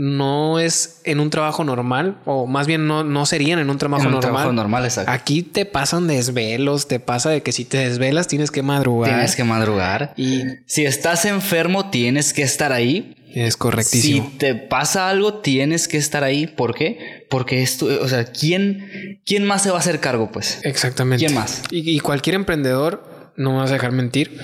no 0.00 0.60
es 0.60 1.00
en 1.02 1.18
un 1.18 1.28
trabajo 1.28 1.64
normal, 1.64 2.18
o 2.24 2.46
más 2.46 2.68
bien 2.68 2.86
no, 2.86 3.02
no 3.02 3.26
serían 3.26 3.58
en 3.58 3.68
un 3.68 3.78
trabajo 3.78 4.02
En 4.02 4.06
un 4.06 4.12
normal. 4.14 4.30
trabajo 4.30 4.52
normal, 4.52 4.84
exacto. 4.84 5.10
Aquí 5.10 5.42
te 5.42 5.66
pasan 5.66 6.06
desvelos, 6.06 6.86
te 6.86 7.00
pasa 7.00 7.30
de 7.30 7.42
que 7.42 7.50
si 7.50 7.64
te 7.64 7.78
desvelas 7.78 8.28
tienes 8.28 8.52
que 8.52 8.62
madrugar. 8.62 9.10
Tienes 9.10 9.34
que 9.34 9.42
madrugar. 9.42 10.14
Y 10.16 10.42
Si 10.66 10.84
estás 10.84 11.24
enfermo, 11.24 11.90
tienes 11.90 12.32
que 12.32 12.42
estar 12.42 12.72
ahí. 12.72 13.16
es 13.34 13.56
correctísimo. 13.56 14.30
Si 14.30 14.38
te 14.38 14.54
pasa 14.54 15.08
algo, 15.10 15.34
tienes 15.40 15.88
que 15.88 15.96
estar 15.96 16.22
ahí. 16.22 16.46
¿Por 16.46 16.76
qué? 16.76 17.26
Porque 17.28 17.62
esto, 17.64 17.86
o 18.00 18.06
sea, 18.06 18.24
¿quién, 18.26 19.20
¿quién 19.26 19.44
más 19.44 19.64
se 19.64 19.70
va 19.70 19.78
a 19.78 19.80
hacer 19.80 19.98
cargo, 19.98 20.30
pues? 20.30 20.60
Exactamente. 20.62 21.24
¿Quién 21.26 21.36
más? 21.36 21.62
Y, 21.72 21.90
y 21.90 21.98
cualquier 21.98 22.36
emprendedor, 22.36 23.17
no 23.38 23.52
me 23.52 23.58
vas 23.58 23.70
a 23.70 23.74
dejar 23.74 23.92
mentir, 23.92 24.36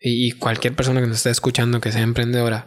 y, 0.00 0.32
cualquier 0.32 0.74
persona 0.74 1.00
que 1.00 1.06
nos 1.06 1.18
esté 1.18 1.30
escuchando 1.30 1.80
que 1.80 1.92
sea 1.92 2.02
emprendedora, 2.02 2.66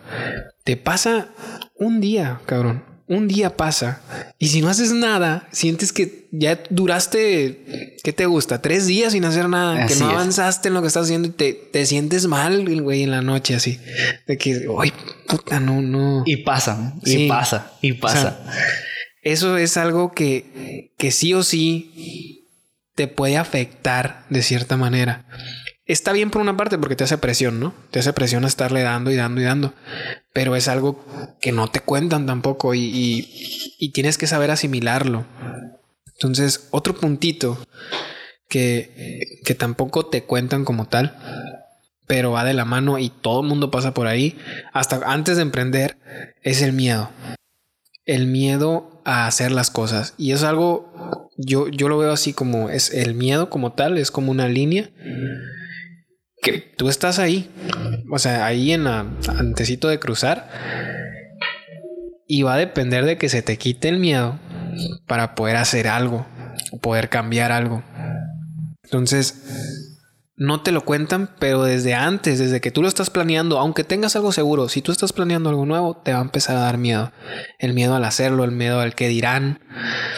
te 0.64 0.78
pasa 0.78 1.30
un 1.76 2.02
día, 2.02 2.40
cabrón. 2.46 2.84
Un 3.08 3.28
día 3.28 3.56
pasa 3.56 4.02
y 4.40 4.48
si 4.48 4.62
no 4.62 4.70
haces 4.70 4.92
nada, 4.92 5.48
sientes 5.52 5.94
que 5.94 6.28
ya 6.32 6.64
duraste, 6.72 7.98
¿qué 8.04 8.14
te 8.14 8.26
gusta? 8.26 8.64
Tres 8.64 8.88
días 8.88 9.14
sin 9.14 9.26
hacer 9.26 9.48
nada, 9.48 9.84
Así 9.84 9.94
que 9.94 10.00
no 10.00 10.10
es. 10.10 10.16
avanzaste 10.16 10.70
en 10.70 10.74
lo 10.74 10.82
que 10.82 10.88
estás 10.88 11.04
haciendo 11.04 11.28
y 11.28 11.32
te, 11.32 11.54
te 11.54 11.86
sientes 11.86 12.26
mal, 12.26 12.82
güey, 12.82 13.04
en 13.04 13.12
la 13.12 13.22
noche 13.22 13.54
así. 13.54 13.80
De 14.26 14.40
que, 14.40 14.68
ay, 14.80 14.92
puta, 15.28 15.60
no, 15.60 15.84
no. 15.84 16.24
Y 16.26 16.38
pasa, 16.38 16.96
y 17.04 17.28
pasa, 17.30 17.74
y 17.80 17.94
pasa. 17.94 18.18
O 18.18 18.22
sea, 18.22 18.56
eso 19.22 19.58
es 19.58 19.78
algo 19.78 20.12
que, 20.14 20.92
que 20.98 21.12
sí 21.12 21.36
o 21.36 21.44
sí 21.44 22.46
te 22.96 23.08
puede 23.08 23.38
afectar 23.38 24.26
de 24.30 24.42
cierta 24.42 24.78
manera. 24.78 25.26
Está 25.86 26.14
bien 26.14 26.32
por 26.32 26.42
una 26.42 26.58
parte 26.58 26.78
porque 26.80 26.96
te 26.96 27.04
hace 27.04 27.18
presión, 27.20 27.60
¿no? 27.60 27.74
Te 27.92 28.00
hace 28.00 28.12
presión 28.12 28.44
a 28.44 28.48
estarle 28.48 28.82
dando 28.82 29.12
y 29.12 29.16
dando 29.16 29.40
y 29.40 29.44
dando. 29.44 29.74
Pero 30.34 30.56
es 30.56 30.68
algo 30.68 31.06
que 31.40 31.52
no 31.52 31.70
te 31.70 31.80
cuentan 31.80 32.26
tampoco 32.26 32.74
y, 32.74 33.28
y- 33.80 33.90
tienes 33.90 34.18
que 34.18 34.26
saber 34.26 34.50
asimilarlo. 34.50 35.26
Entonces, 36.14 36.68
otro 36.72 36.96
puntito 36.96 37.60
que, 38.50 39.40
que 39.46 39.54
tampoco 39.54 40.08
te 40.08 40.24
cuentan 40.24 40.66
como 40.66 40.88
tal, 40.88 41.16
pero 42.08 42.32
va 42.32 42.44
de 42.46 42.54
la 42.54 42.66
mano 42.66 42.98
y 42.98 43.10
todo 43.10 43.42
el 43.42 43.48
mundo 43.48 43.70
pasa 43.70 43.94
por 43.94 44.08
ahí, 44.08 44.38
hasta 44.74 45.02
antes 45.06 45.36
de 45.36 45.44
emprender, 45.44 45.98
es 46.42 46.62
el 46.62 46.74
miedo 46.74 47.10
el 48.06 48.28
miedo 48.28 49.02
a 49.04 49.26
hacer 49.28 49.52
las 49.52 49.72
cosas. 49.72 50.14
Y 50.18 50.32
es 50.32 50.44
algo, 50.44 51.32
yo, 51.38 51.68
yo 51.70 51.90
lo 51.90 51.98
veo 51.98 52.12
así 52.12 52.34
como 52.34 52.70
es 52.70 52.94
el 52.94 53.16
miedo 53.16 53.50
como 53.50 53.74
tal, 53.74 53.98
es 53.98 54.12
como 54.12 54.32
una 54.32 54.48
línea 54.48 54.92
que 56.46 56.60
tú 56.78 56.90
estás 56.90 57.18
ahí, 57.18 57.50
o 58.12 58.20
sea, 58.20 58.46
ahí 58.46 58.72
en 58.72 58.84
la 58.84 59.08
antecito 59.28 59.88
de 59.88 60.00
cruzar. 60.00 60.48
Y 62.28 62.44
va 62.44 62.54
a 62.54 62.58
depender 62.58 63.04
de 63.06 63.18
que 63.18 63.30
se 63.30 63.42
te 63.42 63.58
quite 63.58 63.90
el 63.90 64.00
miedo 64.00 64.40
para 65.08 65.36
poder 65.36 65.58
hacer 65.58 65.88
algo, 65.88 66.26
o 66.72 66.78
poder 66.78 67.10
cambiar 67.10 67.52
algo. 67.52 67.84
Entonces, 68.84 69.96
no 70.38 70.62
te 70.62 70.72
lo 70.72 70.86
cuentan, 70.86 71.32
pero 71.40 71.64
desde 71.64 71.96
antes, 71.96 72.38
desde 72.38 72.62
que 72.62 72.72
tú 72.72 72.82
lo 72.84 72.88
estás 72.88 73.10
planeando, 73.10 73.58
aunque 73.58 73.84
tengas 73.84 74.16
algo 74.16 74.32
seguro, 74.32 74.70
si 74.70 74.82
tú 74.82 74.92
estás 74.92 75.14
planeando 75.14 75.50
algo 75.50 75.66
nuevo, 75.66 75.98
te 75.98 76.14
va 76.14 76.20
a 76.20 76.24
empezar 76.24 76.58
a 76.58 76.62
dar 76.62 76.78
miedo. 76.78 77.12
El 77.58 77.74
miedo 77.74 77.96
al 77.96 78.06
hacerlo, 78.06 78.44
el 78.44 78.52
miedo 78.52 78.80
al 78.82 78.94
que 78.94 79.08
dirán. 79.08 79.60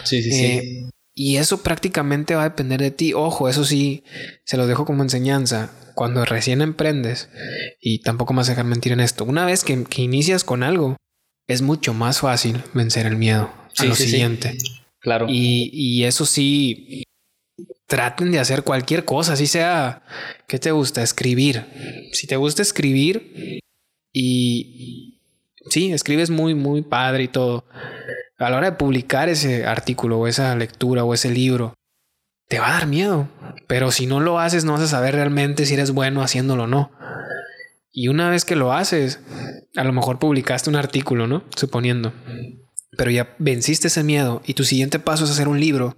Sí, 0.04 0.22
sí, 0.22 0.44
Eh, 0.44 0.90
y 1.18 1.38
eso 1.38 1.64
prácticamente 1.64 2.36
va 2.36 2.42
a 2.42 2.48
depender 2.50 2.80
de 2.80 2.92
ti. 2.92 3.12
Ojo, 3.12 3.48
eso 3.48 3.64
sí, 3.64 4.04
se 4.44 4.56
los 4.56 4.68
dejo 4.68 4.84
como 4.84 5.02
enseñanza. 5.02 5.72
Cuando 5.96 6.24
recién 6.24 6.62
emprendes, 6.62 7.28
y 7.80 8.02
tampoco 8.02 8.32
me 8.32 8.36
vas 8.36 8.48
a 8.48 8.52
dejar 8.52 8.66
mentir 8.66 8.92
en 8.92 9.00
esto, 9.00 9.24
una 9.24 9.44
vez 9.44 9.64
que, 9.64 9.82
que 9.82 10.02
inicias 10.02 10.44
con 10.44 10.62
algo, 10.62 10.96
es 11.48 11.60
mucho 11.60 11.92
más 11.92 12.20
fácil 12.20 12.62
vencer 12.72 13.04
el 13.04 13.16
miedo 13.16 13.50
a 13.78 13.84
lo 13.84 13.96
sí, 13.96 14.04
sí. 14.04 14.10
siguiente. 14.10 14.56
Claro. 15.00 15.26
Y, 15.28 15.70
y 15.72 16.04
eso 16.04 16.24
sí, 16.24 17.02
traten 17.88 18.30
de 18.30 18.38
hacer 18.38 18.62
cualquier 18.62 19.04
cosa, 19.04 19.32
así 19.32 19.48
sea, 19.48 20.04
¿qué 20.46 20.60
te 20.60 20.70
gusta? 20.70 21.02
Escribir. 21.02 21.64
Si 22.12 22.28
te 22.28 22.36
gusta 22.36 22.62
escribir 22.62 23.58
y 24.12 25.20
sí, 25.68 25.90
escribes 25.90 26.30
muy, 26.30 26.54
muy 26.54 26.82
padre 26.82 27.24
y 27.24 27.28
todo. 27.28 27.64
A 28.38 28.50
la 28.50 28.56
hora 28.56 28.70
de 28.70 28.76
publicar 28.76 29.28
ese 29.28 29.66
artículo 29.66 30.18
o 30.18 30.26
esa 30.26 30.54
lectura 30.54 31.04
o 31.04 31.12
ese 31.12 31.30
libro, 31.30 31.74
te 32.48 32.58
va 32.60 32.68
a 32.68 32.72
dar 32.72 32.86
miedo. 32.86 33.28
Pero 33.66 33.90
si 33.90 34.06
no 34.06 34.20
lo 34.20 34.38
haces, 34.38 34.64
no 34.64 34.72
vas 34.72 34.82
a 34.82 34.88
saber 34.88 35.14
realmente 35.14 35.66
si 35.66 35.74
eres 35.74 35.90
bueno 35.90 36.22
haciéndolo 36.22 36.64
o 36.64 36.66
no. 36.66 36.90
Y 37.90 38.08
una 38.08 38.30
vez 38.30 38.44
que 38.44 38.56
lo 38.56 38.72
haces, 38.72 39.20
a 39.76 39.84
lo 39.84 39.92
mejor 39.92 40.18
publicaste 40.18 40.70
un 40.70 40.76
artículo, 40.76 41.26
¿no? 41.26 41.42
Suponiendo. 41.56 42.12
Pero 42.96 43.10
ya 43.10 43.34
venciste 43.38 43.88
ese 43.88 44.04
miedo 44.04 44.40
y 44.46 44.54
tu 44.54 44.64
siguiente 44.64 44.98
paso 44.98 45.24
es 45.24 45.30
hacer 45.30 45.48
un 45.48 45.60
libro. 45.60 45.96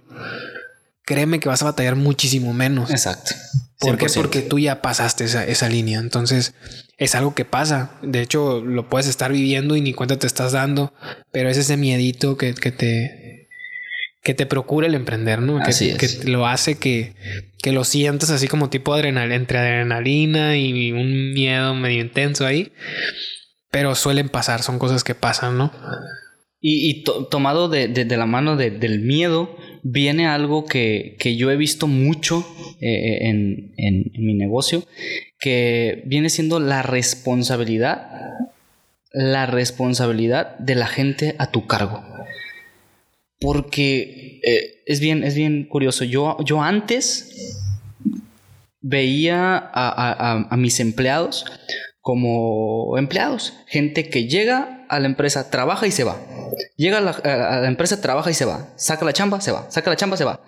Créeme 1.03 1.39
que 1.39 1.49
vas 1.49 1.61
a 1.61 1.65
batallar 1.65 1.95
muchísimo 1.95 2.53
menos. 2.53 2.89
Exacto. 2.89 3.33
¿Por 3.81 3.97
qué? 3.97 4.05
100%. 4.05 4.15
Porque 4.15 4.41
tú 4.41 4.59
ya 4.59 4.81
pasaste 4.81 5.25
esa, 5.25 5.45
esa 5.45 5.67
línea. 5.67 5.99
Entonces, 5.99 6.53
es 6.97 7.15
algo 7.15 7.35
que 7.35 7.45
pasa. 7.45 7.97
De 8.03 8.21
hecho, 8.21 8.61
lo 8.61 8.87
puedes 8.89 9.07
estar 9.07 9.31
viviendo 9.31 9.75
y 9.75 9.81
ni 9.81 9.93
cuenta 9.93 10.17
te 10.17 10.27
estás 10.27 10.51
dando. 10.51 10.93
Pero 11.31 11.49
es 11.49 11.57
ese 11.57 11.75
miedito 11.77 12.37
que, 12.37 12.53
que 12.53 12.71
te 12.71 13.31
que 14.23 14.35
te 14.35 14.45
procura 14.45 14.87
el 14.87 14.93
emprender, 14.93 15.41
¿no? 15.41 15.59
Que, 15.63 15.71
es. 15.71 15.95
que 15.97 16.29
lo 16.29 16.45
hace 16.45 16.75
que, 16.75 17.15
que 17.61 17.71
lo 17.71 17.83
sientas 17.83 18.29
así 18.29 18.47
como 18.47 18.69
tipo 18.69 18.93
adrenal, 18.93 19.31
entre 19.31 19.57
adrenalina 19.57 20.57
y 20.57 20.91
un 20.91 21.33
miedo 21.33 21.73
medio 21.73 22.01
intenso 22.01 22.45
ahí. 22.45 22.71
Pero 23.71 23.95
suelen 23.95 24.29
pasar, 24.29 24.61
son 24.61 24.77
cosas 24.77 25.03
que 25.03 25.15
pasan, 25.15 25.57
¿no? 25.57 25.73
Y, 26.63 26.89
y 26.89 27.03
to- 27.03 27.25
tomado 27.25 27.69
de, 27.69 27.87
de- 27.87 28.05
la 28.17 28.27
mano 28.27 28.55
de- 28.55 28.69
del 28.71 28.99
miedo, 28.99 29.57
viene 29.81 30.27
algo 30.27 30.65
que, 30.65 31.15
que 31.19 31.35
yo 31.35 31.49
he 31.49 31.57
visto 31.57 31.87
mucho 31.87 32.45
eh, 32.79 33.27
en, 33.29 33.73
en- 33.77 34.11
en 34.13 34.25
mi 34.25 34.35
negocio, 34.35 34.83
que 35.39 36.03
viene 36.05 36.29
siendo 36.29 36.59
la 36.59 36.83
responsabilidad, 36.83 38.11
la 39.11 39.47
responsabilidad 39.47 40.55
de 40.59 40.75
la 40.75 40.85
gente 40.87 41.35
a 41.39 41.49
tu 41.51 41.65
cargo. 41.65 42.03
Porque 43.39 44.39
eh, 44.43 44.83
es, 44.85 44.99
bien, 44.99 45.23
es 45.23 45.33
bien 45.33 45.63
curioso. 45.63 46.03
Yo, 46.03 46.37
yo 46.45 46.61
antes 46.61 47.57
veía 48.81 49.57
a- 49.57 49.69
a- 49.73 50.47
a 50.49 50.57
mis 50.57 50.79
empleados 50.79 51.45
como 52.01 52.97
empleados, 52.97 53.53
gente 53.67 54.09
que 54.09 54.27
llega 54.27 54.80
a 54.91 54.99
la 54.99 55.07
empresa, 55.07 55.49
trabaja 55.49 55.87
y 55.87 55.91
se 55.91 56.03
va. 56.03 56.19
Llega 56.77 56.97
a 56.99 57.01
la, 57.01 57.11
a- 57.11 57.61
la 57.61 57.67
empresa, 57.67 58.01
trabaja 58.01 58.29
y 58.29 58.33
se 58.33 58.45
va. 58.45 58.69
Saca 58.75 59.05
la 59.05 59.13
chamba, 59.13 59.41
se 59.41 59.51
va. 59.51 59.65
Saca 59.71 59.89
la 59.89 59.95
chamba, 59.95 60.17
se 60.17 60.23
va. 60.25 60.41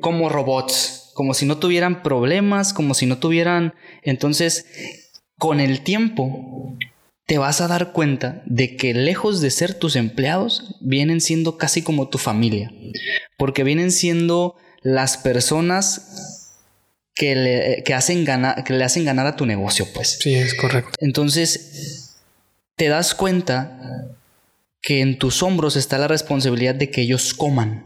Como 0.00 0.28
robots, 0.28 1.10
como 1.14 1.34
si 1.34 1.46
no 1.46 1.58
tuvieran 1.58 2.02
problemas, 2.02 2.72
como 2.72 2.94
si 2.94 3.06
no 3.06 3.18
tuvieran... 3.18 3.74
Entonces, 4.02 4.66
con 5.38 5.60
el 5.60 5.82
tiempo, 5.82 6.76
te 7.26 7.38
vas 7.38 7.60
a 7.60 7.68
dar 7.68 7.92
cuenta 7.92 8.42
de 8.46 8.76
que 8.76 8.94
lejos 8.94 9.40
de 9.40 9.50
ser 9.50 9.74
tus 9.74 9.96
empleados, 9.96 10.76
vienen 10.80 11.20
siendo 11.20 11.56
casi 11.58 11.82
como 11.82 12.08
tu 12.08 12.18
familia. 12.18 12.70
Porque 13.36 13.64
vienen 13.64 13.90
siendo 13.92 14.56
las 14.82 15.16
personas 15.18 16.52
que 17.14 17.34
le, 17.34 17.82
que 17.84 17.94
hacen 17.94 18.24
ganar, 18.24 18.62
que 18.62 18.74
le 18.74 18.84
hacen 18.84 19.04
ganar 19.04 19.26
a 19.26 19.36
tu 19.36 19.46
negocio, 19.46 19.86
pues. 19.94 20.18
Sí, 20.20 20.34
es 20.34 20.54
correcto. 20.54 20.90
Entonces, 20.98 21.95
te 22.76 22.88
das 22.88 23.14
cuenta 23.14 24.12
que 24.82 25.00
en 25.00 25.18
tus 25.18 25.42
hombros 25.42 25.76
está 25.76 25.98
la 25.98 26.08
responsabilidad 26.08 26.74
de 26.74 26.90
que 26.90 27.00
ellos 27.00 27.34
coman. 27.34 27.84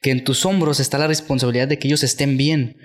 Que 0.00 0.12
en 0.12 0.22
tus 0.22 0.46
hombros 0.46 0.78
está 0.78 0.96
la 0.96 1.08
responsabilidad 1.08 1.68
de 1.68 1.78
que 1.78 1.88
ellos 1.88 2.04
estén 2.04 2.36
bien. 2.36 2.78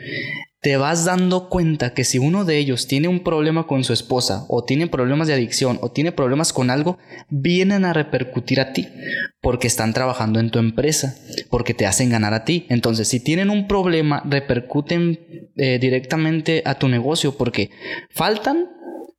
Te 0.62 0.78
vas 0.78 1.06
dando 1.06 1.48
cuenta 1.48 1.94
que 1.94 2.04
si 2.04 2.18
uno 2.18 2.44
de 2.44 2.58
ellos 2.58 2.88
tiene 2.88 3.08
un 3.08 3.24
problema 3.24 3.68
con 3.68 3.84
su 3.84 3.94
esposa, 3.94 4.46
o 4.48 4.63
tiene 4.63 4.88
problemas 4.88 5.28
de 5.28 5.34
adicción, 5.34 5.80
o 5.82 5.92
tiene 5.92 6.12
problemas 6.12 6.54
con 6.54 6.70
algo, 6.70 6.98
vienen 7.30 7.86
a 7.86 7.94
repercutir 7.94 8.60
a 8.60 8.74
ti, 8.74 8.88
porque 9.42 9.68
están 9.68 9.94
trabajando 9.94 10.40
en 10.40 10.51
tu 10.51 10.60
empresa, 10.60 11.16
porque 11.50 11.74
te 11.74 11.86
hacen 11.86 12.10
ganar 12.10 12.34
a 12.34 12.46
ti. 12.46 12.66
Entonces, 12.70 13.08
si 13.08 13.20
tienen 13.20 13.50
un 13.50 13.68
problema, 13.68 14.24
repercuten 14.25 15.51
eh, 15.56 15.80
directamente 15.80 16.62
a 16.66 16.75
tu 16.75 16.90
negocio, 16.90 17.38
porque 17.38 17.72
faltan, 18.10 18.70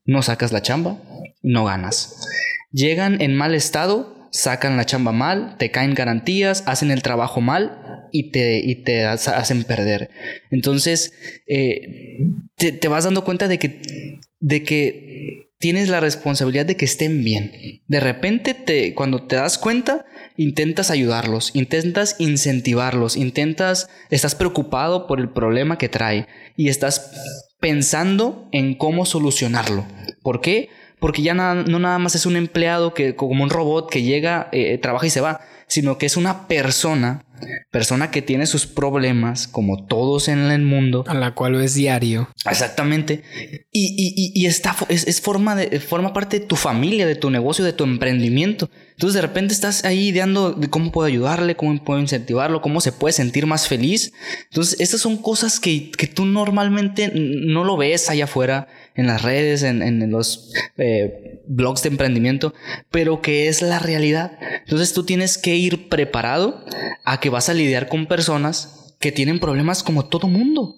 no 0.05 0.23
sacas 0.23 0.53
la 0.53 0.63
chamba, 0.63 0.99
no 1.43 1.65
ganas. 1.65 2.27
Llegan 2.73 3.21
en 3.21 3.35
mal 3.37 3.55
estado, 3.55 4.29
sacan 4.31 4.77
la 4.77 4.87
chamba 4.87 5.13
mal, 5.13 5.57
te 5.59 5.71
caen 5.71 5.95
garantías, 5.95 6.65
hacen 6.67 6.91
el 6.91 7.03
trabajo 7.03 7.41
mal 7.41 8.09
y 8.13 8.31
te, 8.31 8.61
y 8.61 8.77
te 8.77 9.05
ha- 9.05 9.13
hacen 9.13 9.65
perder. 9.65 10.11
Entonces, 10.51 11.13
eh, 11.47 12.19
te, 12.57 12.73
te 12.73 12.89
vas 12.89 13.05
dando 13.05 13.25
cuenta 13.25 13.49
de 13.49 13.59
que, 13.59 14.19
de 14.41 14.63
que 14.63 15.51
tienes 15.59 15.89
la 15.89 16.01
responsabilidad 16.01 16.67
de 16.67 16.77
que 16.77 16.87
estén 16.87 17.23
bien. 17.23 17.53
De 17.87 18.01
repente, 18.01 18.55
te, 18.55 18.95
cuando 18.95 19.27
te 19.27 19.37
das 19.37 19.59
cuenta, 19.59 20.07
intentas 20.37 20.91
ayudarlos, 20.91 21.51
intentas 21.55 22.17
incentivarlos, 22.19 23.17
intentas, 23.17 23.89
estás 24.11 24.35
preocupado 24.35 25.07
por 25.07 25.21
el 25.21 25.31
problema 25.31 25.79
que 25.79 25.89
trae 25.89 26.27
y 26.57 26.69
estás 26.69 27.13
pensando 27.63 28.49
en 28.51 28.75
cómo 28.75 29.07
solucionarlo. 29.07 29.87
¿Por 30.23 30.41
qué? 30.41 30.69
Porque 30.99 31.23
ya 31.23 31.33
no 31.33 31.79
nada 31.79 31.99
más 32.01 32.17
es 32.17 32.27
un 32.27 32.35
empleado 32.35 32.93
que 32.93 33.15
como 33.15 33.45
un 33.45 33.51
robot 33.51 33.89
que 33.89 34.03
llega, 34.03 34.49
eh, 34.51 34.77
trabaja 34.79 35.07
y 35.07 35.11
se 35.11 35.21
va, 35.21 35.41
sino 35.69 35.97
que 35.97 36.07
es 36.07 36.17
una 36.17 36.49
persona 36.49 37.25
persona 37.71 38.11
que 38.11 38.23
tiene 38.23 38.47
sus 38.47 38.67
problemas, 38.67 39.49
como 39.49 39.87
todos 39.87 40.29
en 40.29 40.39
el 40.39 40.63
mundo. 40.63 41.05
A 41.07 41.15
la 41.15 41.35
cual 41.35 41.61
es 41.63 41.75
diario. 41.75 42.29
Exactamente. 42.49 43.23
Y, 43.71 44.33
y, 44.35 44.47
está, 44.47 44.77
es, 44.89 45.21
forma, 45.21 45.55
de, 45.57 45.81
forma 45.81 46.13
parte 46.13 46.41
de 46.41 46.47
tu 46.47 46.57
familia, 46.57 47.07
de 47.07 47.17
tu 47.17 47.31
negocio, 47.31 47.65
de 47.65 47.73
tu 47.73 47.85
emprendimiento. 47.85 48.71
Entonces 48.93 49.15
de 49.15 49.23
repente 49.23 49.55
estás 49.55 49.85
ahí 49.85 50.09
ideando 50.09 50.53
de 50.53 50.69
cómo 50.69 50.93
puedo 50.93 51.07
ayudarle, 51.07 51.57
cómo 51.57 51.83
puedo 51.83 52.01
incentivarlo, 52.01 52.61
cómo 52.61 52.81
se 52.81 52.93
puede 52.93 53.13
sentir 53.13 53.47
más 53.47 53.67
feliz. 53.67 54.13
Entonces 54.51 54.81
estas 54.81 55.01
son 55.01 55.17
cosas 55.17 55.59
que, 55.59 55.91
que 55.91 56.07
tú 56.07 56.25
normalmente 56.25 57.11
no 57.15 57.65
lo 57.65 57.77
ves 57.77 58.11
allá 58.11 58.25
afuera 58.25 58.69
en 58.95 59.07
las 59.07 59.23
redes, 59.23 59.63
en, 59.63 59.83
en 59.83 60.11
los 60.11 60.53
eh, 60.77 61.41
blogs 61.47 61.83
de 61.83 61.89
emprendimiento, 61.89 62.55
pero 62.91 63.21
que 63.21 63.49
es 63.49 63.63
la 63.63 63.79
realidad. 63.79 64.39
Entonces 64.61 64.93
tú 64.93 65.05
tienes 65.05 65.39
que 65.39 65.57
ir 65.57 65.89
preparado 65.89 66.65
a 67.05 67.21
que 67.21 67.31
vas 67.31 67.49
a 67.49 67.55
lidiar 67.55 67.89
con 67.89 68.07
personas 68.07 68.95
que 69.01 69.13
tienen 69.13 69.41
problemas 69.41 69.83
como 69.83 70.07
todo 70.07 70.29
mundo. 70.29 70.77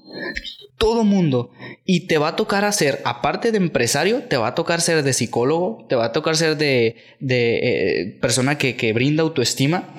Todo 0.79 1.05
mundo. 1.05 1.51
Y 1.85 2.07
te 2.07 2.19
va 2.19 2.29
a 2.29 2.37
tocar 2.37 2.65
hacer, 2.65 3.01
aparte 3.05 3.53
de 3.53 3.59
empresario, 3.59 4.25
te 4.25 4.37
va 4.37 4.49
a 4.49 4.55
tocar 4.55 4.81
ser 4.81 5.03
de 5.03 5.13
psicólogo, 5.13 5.87
te 5.89 5.95
va 5.95 6.07
a 6.07 6.13
tocar 6.13 6.37
ser 6.37 6.57
de, 6.57 6.97
de 7.21 7.59
eh, 7.59 8.19
persona 8.21 8.59
que, 8.59 8.77
que 8.77 8.93
brinda 8.93 9.23
autoestima, 9.23 9.95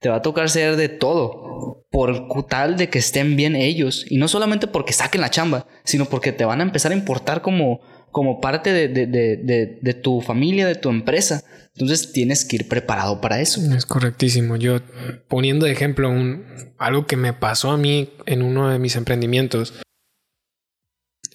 te 0.00 0.08
va 0.08 0.16
a 0.16 0.22
tocar 0.22 0.48
ser 0.48 0.76
de 0.76 0.88
todo 0.88 1.84
por 1.96 2.46
tal 2.46 2.76
de 2.76 2.90
que 2.90 2.98
estén 2.98 3.36
bien 3.36 3.56
ellos. 3.56 4.04
Y 4.08 4.18
no 4.18 4.28
solamente 4.28 4.66
porque 4.66 4.92
saquen 4.92 5.22
la 5.22 5.30
chamba, 5.30 5.66
sino 5.84 6.04
porque 6.04 6.32
te 6.32 6.44
van 6.44 6.60
a 6.60 6.64
empezar 6.64 6.92
a 6.92 6.94
importar 6.94 7.40
como, 7.40 7.80
como 8.10 8.40
parte 8.40 8.72
de, 8.72 8.88
de, 8.88 9.06
de, 9.06 9.78
de, 9.80 9.94
tu 9.94 10.20
familia, 10.20 10.66
de 10.66 10.74
tu 10.74 10.90
empresa. 10.90 11.42
Entonces 11.74 12.12
tienes 12.12 12.44
que 12.44 12.56
ir 12.56 12.68
preparado 12.68 13.20
para 13.20 13.40
eso. 13.40 13.60
Es 13.74 13.86
correctísimo. 13.86 14.56
Yo 14.56 14.80
poniendo 15.28 15.64
de 15.64 15.72
ejemplo 15.72 16.10
un, 16.10 16.44
algo 16.78 17.06
que 17.06 17.16
me 17.16 17.32
pasó 17.32 17.70
a 17.70 17.78
mí 17.78 18.10
en 18.26 18.42
uno 18.42 18.70
de 18.70 18.78
mis 18.78 18.96
emprendimientos, 18.96 19.74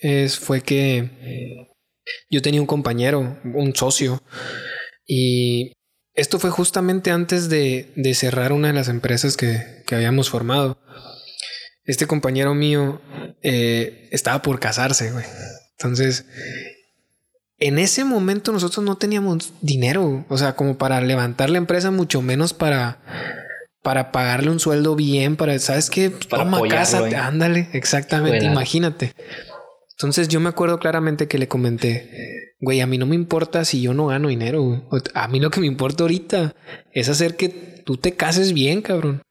es, 0.01 0.37
fue 0.37 0.61
que 0.61 1.67
yo 2.29 2.41
tenía 2.41 2.59
un 2.59 2.67
compañero, 2.67 3.39
un 3.43 3.75
socio, 3.75 4.21
y 5.05 5.73
esto 6.13 6.39
fue 6.39 6.49
justamente 6.49 7.11
antes 7.11 7.49
de, 7.49 7.91
de 7.95 8.13
cerrar 8.13 8.51
una 8.51 8.67
de 8.67 8.73
las 8.73 8.89
empresas 8.89 9.37
que, 9.37 9.83
que 9.87 9.95
habíamos 9.95 10.29
formado. 10.29 10.81
Este 11.83 12.05
compañero 12.05 12.53
mío 12.53 13.01
eh, 13.41 14.09
estaba 14.11 14.41
por 14.41 14.59
casarse, 14.59 15.11
güey. 15.11 15.25
Entonces, 15.77 16.25
en 17.57 17.79
ese 17.79 18.03
momento 18.03 18.51
nosotros 18.51 18.85
no 18.85 18.97
teníamos 18.97 19.53
dinero, 19.61 20.25
o 20.29 20.37
sea, 20.37 20.55
como 20.55 20.77
para 20.77 21.01
levantar 21.01 21.49
la 21.49 21.57
empresa, 21.57 21.91
mucho 21.91 22.21
menos 22.21 22.53
para, 22.53 22.99
para 23.81 24.11
pagarle 24.11 24.51
un 24.51 24.59
sueldo 24.59 24.95
bien, 24.95 25.37
para, 25.37 25.57
¿sabes 25.59 25.89
qué? 25.89 26.09
Para 26.09 26.43
Toma 26.43 26.67
casa, 26.67 27.03
ándale, 27.25 27.69
exactamente, 27.73 28.45
imagínate. 28.45 29.13
Entonces 30.03 30.27
yo 30.27 30.39
me 30.39 30.49
acuerdo 30.49 30.79
claramente 30.79 31.27
que 31.27 31.37
le 31.37 31.47
comenté, 31.47 32.55
güey, 32.59 32.81
a 32.81 32.87
mí 32.87 32.97
no 32.97 33.05
me 33.05 33.15
importa 33.15 33.65
si 33.65 33.81
yo 33.81 33.93
no 33.93 34.07
gano 34.07 34.29
dinero, 34.29 34.89
A 35.13 35.27
mí 35.27 35.39
lo 35.39 35.51
que 35.51 35.59
me 35.59 35.67
importa 35.67 36.03
ahorita 36.03 36.55
es 36.91 37.09
hacer 37.09 37.35
que 37.35 37.49
tú 37.85 37.97
te 37.97 38.13
cases 38.13 38.53
bien, 38.53 38.81
cabrón. 38.81 39.21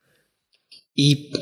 Y 0.94 1.32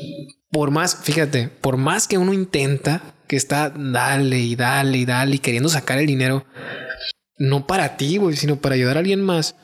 por 0.51 0.71
más, 0.71 0.95
fíjate, 1.03 1.49
por 1.49 1.77
más 1.77 2.07
que 2.07 2.17
uno 2.17 2.33
intenta, 2.33 3.15
que 3.27 3.35
está 3.35 3.69
dale 3.69 4.39
y 4.39 4.55
dale 4.55 4.97
y 4.97 5.05
dale 5.05 5.35
y 5.35 5.39
queriendo 5.39 5.69
sacar 5.69 5.99
el 5.99 6.07
dinero, 6.07 6.45
no 7.37 7.67
para 7.67 7.97
ti, 7.97 8.17
güey, 8.17 8.35
sino 8.35 8.57
para 8.57 8.75
ayudar 8.75 8.97
a 8.97 8.99
alguien 8.99 9.21
más, 9.21 9.55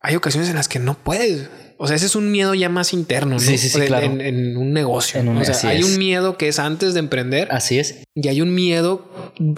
hay 0.00 0.16
ocasiones 0.16 0.48
en 0.50 0.56
las 0.56 0.68
que 0.68 0.78
no 0.78 0.94
puedes. 0.94 1.48
O 1.78 1.86
sea, 1.86 1.94
ese 1.94 2.06
es 2.06 2.16
un 2.16 2.30
miedo 2.32 2.54
ya 2.54 2.68
más 2.68 2.92
interno, 2.92 3.34
¿no? 3.34 3.40
Sí, 3.40 3.56
sí, 3.56 3.68
sí, 3.68 3.80
claro. 3.82 4.06
en, 4.06 4.56
un 4.56 4.72
negocio. 4.72 5.20
o 5.20 5.44
sea, 5.44 5.70
hay 5.70 5.84
un 5.84 5.96
miedo 5.96 6.36
que 6.36 6.48
es 6.48 6.58
antes 6.58 6.92
de 6.92 7.00
emprender. 7.00 7.48
Así 7.52 7.78
es. 7.78 8.02
Y 8.16 8.26
hay 8.26 8.40
un 8.40 8.52
miedo 8.52 9.08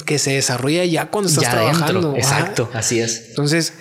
que 0.04 0.18
se 0.18 0.32
desarrolla 0.32 0.84
ya 0.84 1.10
cuando 1.10 1.30
estás 1.30 1.50
trabajando. 1.50 2.14
Exacto, 2.16 2.68
así 2.74 3.00
es. 3.00 3.30
Entonces, 3.30 3.72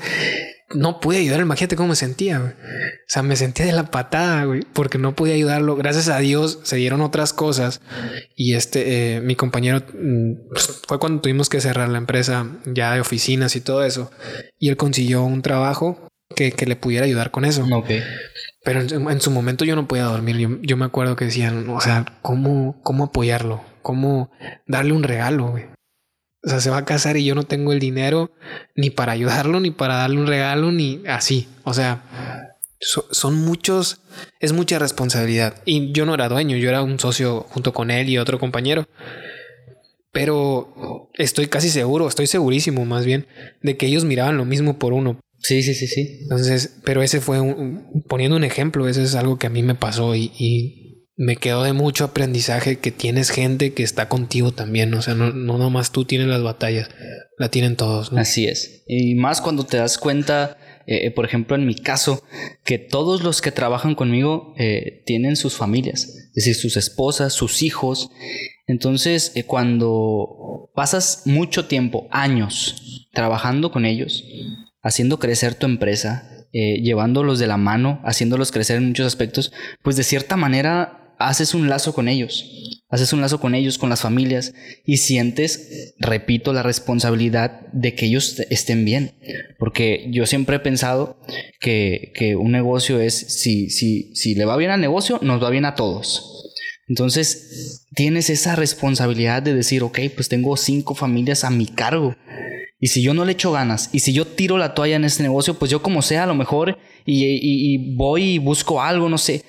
no 0.74 1.00
pude 1.02 1.18
ayudar. 1.18 1.42
Imagínate 1.42 1.76
cómo 1.76 1.90
me 1.90 1.96
sentía. 1.96 2.40
Güey. 2.40 2.52
O 2.52 3.08
sea, 3.08 3.24
me 3.24 3.36
sentía 3.36 3.66
de 3.66 3.74
la 3.74 3.92
patada, 3.92 4.46
güey, 4.46 4.62
porque 4.74 4.98
no 4.98 5.16
podía 5.16 5.34
ayudarlo. 5.34 5.76
Gracias 5.76 6.08
a 6.08 6.20
Dios 6.20 6.60
se 6.64 6.78
dieron 6.78 7.02
otras 7.02 7.34
cosas. 7.34 7.82
Y 8.36 8.54
este, 8.54 9.16
eh, 9.16 9.22
mi 9.22 9.36
compañero, 9.36 9.80
mm, 9.80 10.50
pues, 10.52 10.82
fue 10.88 11.00
cuando 11.00 11.22
tuvimos 11.22 11.50
que 11.50 11.60
cerrar 11.60 11.90
la 11.90 11.98
empresa 11.98 12.48
ya 12.66 12.94
de 12.94 13.02
oficinas 13.02 13.56
y 13.56 13.62
todo 13.62 13.84
eso. 13.84 14.12
Y 14.60 14.70
él 14.70 14.78
consiguió 14.78 15.24
un 15.24 15.42
trabajo 15.42 16.09
que, 16.36 16.66
le 16.66 16.76
pudiera 16.76 17.06
ayudar 17.06 17.32
con 17.32 17.46
eso. 17.46 17.66
Ok. 17.72 17.90
Pero 18.64 18.82
en, 18.82 19.22
su 19.22 19.32
momento 19.32 19.66
yo 19.66 19.76
no 19.76 19.88
podía 19.88 20.04
dormir. 20.04 20.60
Yo, 20.62 20.78
me 20.78 20.86
acuerdo 20.86 21.16
que 21.16 21.26
decían, 21.26 21.70
o 21.70 21.82
sea, 21.82 22.06
¿cómo, 22.22 22.82
cómo 22.84 23.06
apoyarlo? 23.06 23.64
¿Cómo 23.82 24.32
darle 24.68 24.94
un 24.94 25.04
regalo? 25.04 25.52
Güey? 25.52 25.66
O 26.44 26.50
sea, 26.50 26.62
se 26.62 26.70
va 26.70 26.78
a 26.78 26.86
casar 26.86 27.18
y 27.18 27.26
yo 27.26 27.36
no 27.36 27.44
tengo 27.44 27.74
el 27.74 27.80
dinero 27.80 28.32
ni 28.76 28.90
para 28.90 29.14
ayudarlo, 29.14 29.60
ni 29.60 29.72
para 29.72 29.96
darle 29.96 30.20
un 30.20 30.28
regalo, 30.28 30.72
ni 30.72 31.02
así. 31.08 31.48
O 31.64 31.74
sea, 31.74 32.04
son 32.80 33.36
muchos, 33.36 34.02
es 34.40 34.54
mucha 34.54 34.80
responsabilidad. 34.80 35.62
Y 35.66 35.92
yo 35.92 36.06
no 36.06 36.14
era 36.14 36.30
dueño, 36.30 36.58
yo 36.58 36.70
era 36.70 36.82
un 36.82 37.00
socio 37.00 37.46
junto 37.50 37.74
con 37.74 37.92
él 37.92 38.10
y 38.10 38.18
otro 38.18 38.40
compañero. 38.40 38.88
Pero 40.12 41.10
estoy 41.14 41.48
casi 41.48 41.70
seguro, 41.70 42.08
estoy 42.08 42.28
segurísimo 42.28 42.86
más 42.86 43.06
bien, 43.06 43.28
de 43.62 43.78
que 43.78 43.86
ellos 43.86 44.06
miraban 44.06 44.38
lo 44.38 44.46
mismo 44.46 44.80
por 44.80 44.94
uno. 44.94 45.20
Sí, 45.42 45.64
sí, 45.64 45.74
sí, 45.74 45.88
sí. 45.88 46.20
Entonces, 46.24 46.80
pero 46.84 47.02
ese 47.02 47.22
fue 47.22 47.40
un, 47.40 48.04
poniendo 48.08 48.36
un 48.36 48.44
ejemplo, 48.44 48.88
ese 48.88 49.04
es 49.04 49.16
algo 49.16 49.38
que 49.38 49.48
a 49.48 49.50
mí 49.50 49.64
me 49.64 49.76
pasó 49.76 50.16
y, 50.16 50.32
y, 50.38 50.90
me 51.22 51.36
quedó 51.36 51.64
de 51.64 51.74
mucho 51.74 52.06
aprendizaje 52.06 52.78
que 52.78 52.92
tienes 52.92 53.30
gente 53.30 53.74
que 53.74 53.84
está 53.84 54.08
contigo 54.08 54.54
también. 54.54 54.94
O 54.94 55.02
sea, 55.02 55.16
no, 55.16 55.34
no 55.34 55.58
nomás 55.58 55.92
tú 55.92 56.06
tienes 56.06 56.28
las 56.28 56.42
batallas, 56.42 56.90
la 57.38 57.50
tienen 57.50 57.76
todos. 57.76 58.14
Así 58.14 58.46
es. 58.46 58.86
Y 58.88 59.16
más 59.16 59.42
cuando 59.42 59.66
te 59.66 59.76
das 59.76 59.98
cuenta, 59.98 60.58
eh, 60.88 61.06
eh, 61.06 61.12
por 61.12 61.26
ejemplo, 61.26 61.56
en 61.56 61.68
mi 61.68 61.76
caso, 61.76 62.24
que 62.64 62.80
todos 62.80 63.22
los 63.22 63.42
que 63.42 63.52
trabajan 63.52 63.96
conmigo 63.96 64.56
eh, 64.58 65.04
tienen 65.06 65.36
sus 65.36 65.56
familias, 65.56 66.08
es 66.08 66.34
decir, 66.34 66.56
sus 66.56 66.78
esposas, 66.78 67.34
sus 67.34 67.62
hijos. 67.62 68.10
Entonces, 68.66 69.34
cuando 69.46 70.72
pasas 70.74 71.24
mucho 71.26 71.66
tiempo, 71.66 72.08
años, 72.12 73.10
trabajando 73.14 73.72
con 73.72 73.86
ellos, 73.86 74.24
haciendo 74.82 75.20
crecer 75.20 75.56
tu 75.56 75.66
empresa, 75.66 76.48
eh, 76.52 76.82
llevándolos 76.82 77.40
de 77.40 77.48
la 77.48 77.58
mano, 77.58 78.02
haciéndolos 78.04 78.52
crecer 78.52 78.78
en 78.78 78.88
muchos 78.88 79.06
aspectos, 79.06 79.52
pues 79.84 79.96
de 79.96 80.04
cierta 80.04 80.38
manera 80.38 81.16
haces 81.20 81.54
un 81.54 81.68
lazo 81.68 81.94
con 81.94 82.08
ellos, 82.08 82.80
haces 82.90 83.12
un 83.12 83.22
lazo 83.22 83.40
con 83.40 83.54
ellos, 83.54 83.78
con 83.78 83.90
las 83.90 84.02
familias 84.02 84.54
y 84.86 84.98
sientes, 84.98 85.94
repito, 86.00 86.54
la 86.54 86.64
responsabilidad 86.64 87.68
de 87.74 87.94
que 87.94 88.06
ellos 88.06 88.40
estén 88.50 88.86
bien. 88.86 89.16
Porque 89.60 90.08
yo 90.12 90.26
siempre 90.26 90.56
he 90.56 90.60
pensado 90.60 91.20
que, 91.60 92.14
que 92.16 92.36
un 92.36 92.52
negocio 92.52 93.00
es, 93.02 93.14
si, 93.14 93.70
si, 93.70 94.16
si 94.16 94.34
le 94.34 94.46
va 94.46 94.58
bien 94.58 94.72
al 94.72 94.82
negocio, 94.82 95.20
nos 95.22 95.44
va 95.44 95.50
bien 95.50 95.66
a 95.66 95.76
todos. 95.76 96.56
Entonces, 96.88 97.86
tienes 97.94 98.32
esa 98.32 98.56
responsabilidad 98.56 99.44
de 99.44 99.54
decir, 99.54 99.84
ok, 99.84 100.00
pues 100.16 100.30
tengo 100.30 100.58
cinco 100.58 100.96
familias 100.96 101.44
a 101.44 101.52
mi 101.52 101.68
cargo 101.68 102.16
y 102.80 102.88
si 102.88 103.02
yo 103.02 103.14
no 103.14 103.26
le 103.26 103.34
echo 103.34 103.52
ganas, 103.52 103.90
y 103.92 104.00
si 104.00 104.14
yo 104.14 104.26
tiro 104.26 104.58
la 104.58 104.74
toalla 104.74 104.96
en 104.96 105.04
este 105.04 105.24
negocio, 105.24 105.56
pues 105.56 105.70
yo 105.70 105.82
como 105.82 106.02
sea, 106.02 106.24
a 106.24 106.28
lo 106.28 106.36
mejor, 106.36 106.78
y, 107.06 107.96
voy 107.96 108.24
y 108.24 108.38
busco 108.38 108.82
algo, 108.82 109.10
no 109.10 109.18
sé. 109.18 109.44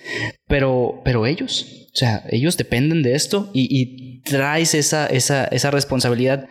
Pero, 0.48 1.00
pero 1.04 1.26
ellos, 1.26 1.88
o 1.92 1.96
sea, 1.96 2.24
ellos 2.30 2.56
dependen 2.56 3.02
de 3.02 3.14
esto 3.14 3.50
y, 3.54 4.20
traes 4.22 4.74
esa, 4.74 5.06
esa, 5.06 5.44
esa, 5.44 5.70
responsabilidad 5.70 6.46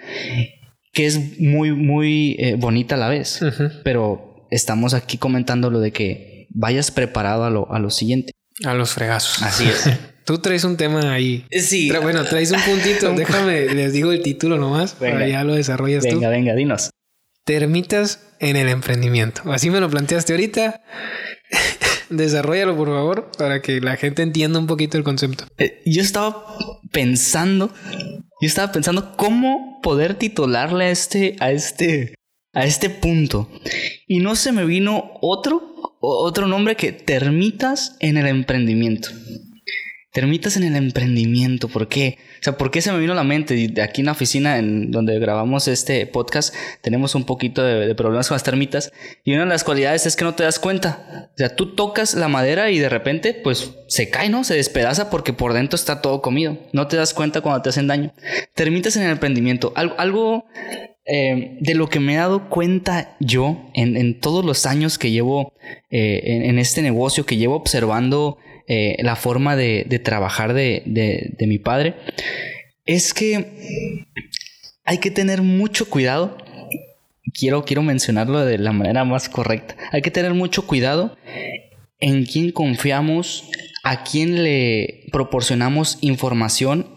que 0.91 1.05
es 1.05 1.39
muy, 1.39 1.71
muy 1.71 2.35
eh, 2.39 2.55
bonita 2.57 2.95
a 2.95 2.97
la 2.97 3.09
vez. 3.09 3.41
Pero 3.83 4.47
estamos 4.49 4.93
aquí 4.93 5.17
comentando 5.17 5.69
lo 5.69 5.79
de 5.79 5.91
que 5.91 6.47
vayas 6.49 6.91
preparado 6.91 7.43
a 7.43 7.49
lo, 7.49 7.71
a 7.71 7.79
lo 7.79 7.89
siguiente. 7.89 8.31
A 8.65 8.73
los 8.73 8.93
fregazos. 8.93 9.43
Así 9.43 9.65
es. 9.65 9.89
Tú 10.29 10.37
traes 10.37 10.63
un 10.63 10.77
tema 10.77 11.11
ahí. 11.11 11.43
Sí. 11.49 11.89
bueno, 12.03 12.23
traes 12.23 12.51
un 12.51 12.61
puntito. 12.61 13.11
Déjame, 13.15 13.65
les 13.73 13.93
digo 13.93 14.11
el 14.11 14.21
título 14.21 14.59
nomás. 14.59 14.95
Venga. 14.99 15.27
ya 15.27 15.43
lo 15.43 15.55
desarrollas 15.55 16.03
venga, 16.03 16.13
tú. 16.13 16.19
Venga, 16.19 16.29
venga, 16.29 16.53
dinos. 16.53 16.91
Termitas 17.45 18.29
en 18.39 18.55
el 18.55 18.69
emprendimiento. 18.69 19.41
Así 19.51 19.71
me 19.71 19.79
lo 19.79 19.89
planteaste 19.89 20.33
ahorita. 20.33 20.83
Desarrollalo, 22.11 22.77
por 22.77 22.89
favor, 22.89 23.31
para 23.39 23.63
que 23.63 23.81
la 23.81 23.97
gente 23.97 24.21
entienda 24.21 24.59
un 24.59 24.67
poquito 24.67 24.99
el 24.99 25.03
concepto. 25.03 25.45
Eh, 25.57 25.81
yo 25.87 26.03
estaba 26.03 26.45
pensando, 26.91 27.73
yo 28.39 28.47
estaba 28.47 28.71
pensando 28.71 29.17
cómo 29.17 29.79
poder 29.81 30.13
titularle 30.13 30.85
a 30.85 30.91
este, 30.91 31.37
a 31.39 31.51
este 31.51 32.13
a 32.53 32.65
este 32.65 32.91
punto. 32.91 33.49
Y 34.05 34.19
no 34.19 34.35
se 34.35 34.51
me 34.51 34.65
vino 34.65 35.11
otro, 35.21 35.97
otro 36.01 36.45
nombre 36.45 36.75
que 36.75 36.91
termitas 36.91 37.95
en 37.99 38.17
el 38.17 38.27
emprendimiento. 38.27 39.09
Termitas 40.19 40.58
en 40.58 40.63
el 40.63 40.75
emprendimiento, 40.75 41.69
¿por 41.69 41.88
qué? 41.88 42.17
O 42.41 42.43
sea, 42.43 42.58
¿por 42.58 42.71
qué 42.71 42.82
se 42.82 42.91
me 42.91 42.99
vino 42.99 43.13
a 43.13 43.15
la 43.15 43.23
mente? 43.23 43.73
Aquí 43.82 44.01
en 44.01 44.08
la 44.08 44.12
oficina 44.12 44.58
en 44.58 44.91
donde 44.91 45.17
grabamos 45.17 45.69
este 45.69 46.05
podcast 46.08 46.53
tenemos 46.82 47.15
un 47.15 47.23
poquito 47.23 47.63
de, 47.63 47.95
problemas 47.95 48.27
con 48.27 48.36
las 48.36 48.43
termitas 48.43 48.91
y 49.23 49.32
una 49.32 49.43
de 49.43 49.49
las 49.49 49.63
cualidades 49.63 50.05
es 50.05 50.17
que 50.17 50.25
no 50.25 50.36
te 50.36 50.43
das 50.43 50.60
cuenta. 50.60 51.29
O 51.36 51.38
sea, 51.38 51.55
tú 51.55 51.73
tocas 51.73 52.15
la 52.15 52.27
madera 52.27 52.69
y 52.69 52.79
de 52.79 52.89
repente 52.89 53.34
pues 53.34 53.71
se 53.88 54.10
cae, 54.10 54.27
¿no? 54.27 54.43
Se 54.43 54.55
despedaza 54.55 55.10
porque 55.10 55.32
por 55.32 55.53
dentro 55.53 55.77
está 55.77 56.01
todo 56.01 56.21
comido. 56.21 56.58
No 56.73 56.88
te 56.88 56.97
das 56.97 57.13
cuenta 57.13 57.39
cuando 57.39 57.62
te 57.62 57.69
hacen 57.69 57.88
daño. 57.88 58.13
Termitas 58.55 58.97
en 58.97 59.03
el 59.03 59.12
emprendimiento. 59.12 59.71
Algo, 59.77 60.47
eh, 61.05 61.55
de 61.62 61.75
lo 61.75 61.88
que 61.88 62.01
me 62.01 62.15
he 62.15 62.17
dado 62.17 62.49
cuenta 62.49 63.15
yo 63.21 63.71
en, 63.73 64.19
todos 64.19 64.43
los 64.43 64.65
años 64.65 64.97
que 64.97 65.12
llevo 65.12 65.53
eh, 65.89 66.41
en, 66.43 66.60
este 66.60 66.82
negocio, 66.82 67.25
que 67.25 67.38
llevo 67.38 67.55
observando 67.55 68.38
eh, 68.71 68.97
la 68.99 69.15
forma 69.15 69.55
de, 69.55 69.84
trabajar 70.03 70.53
de, 70.53 71.36
mi 71.39 71.58
padre, 71.58 71.95
es 72.86 73.15
que 73.15 74.05
hay 74.86 74.99
que 74.99 75.10
tener 75.10 75.41
mucho 75.41 75.89
cuidado. 75.89 76.38
Quiero, 77.34 77.65
quiero 77.65 77.82
mencionarlo 77.82 78.45
de 78.45 78.60
la 78.60 78.71
manera 78.71 79.03
más 79.05 79.27
correcta. 79.27 79.75
Hay 79.91 80.03
que 80.03 80.12
tener 80.12 80.36
mucho 80.36 80.67
cuidado 80.67 81.17
en 81.99 82.25
quién 82.25 82.51
confiamos, 82.51 83.49
a 83.84 84.03
quién 84.03 84.43
le 84.43 85.08
proporcionamos 85.12 85.97
información, 86.01 86.93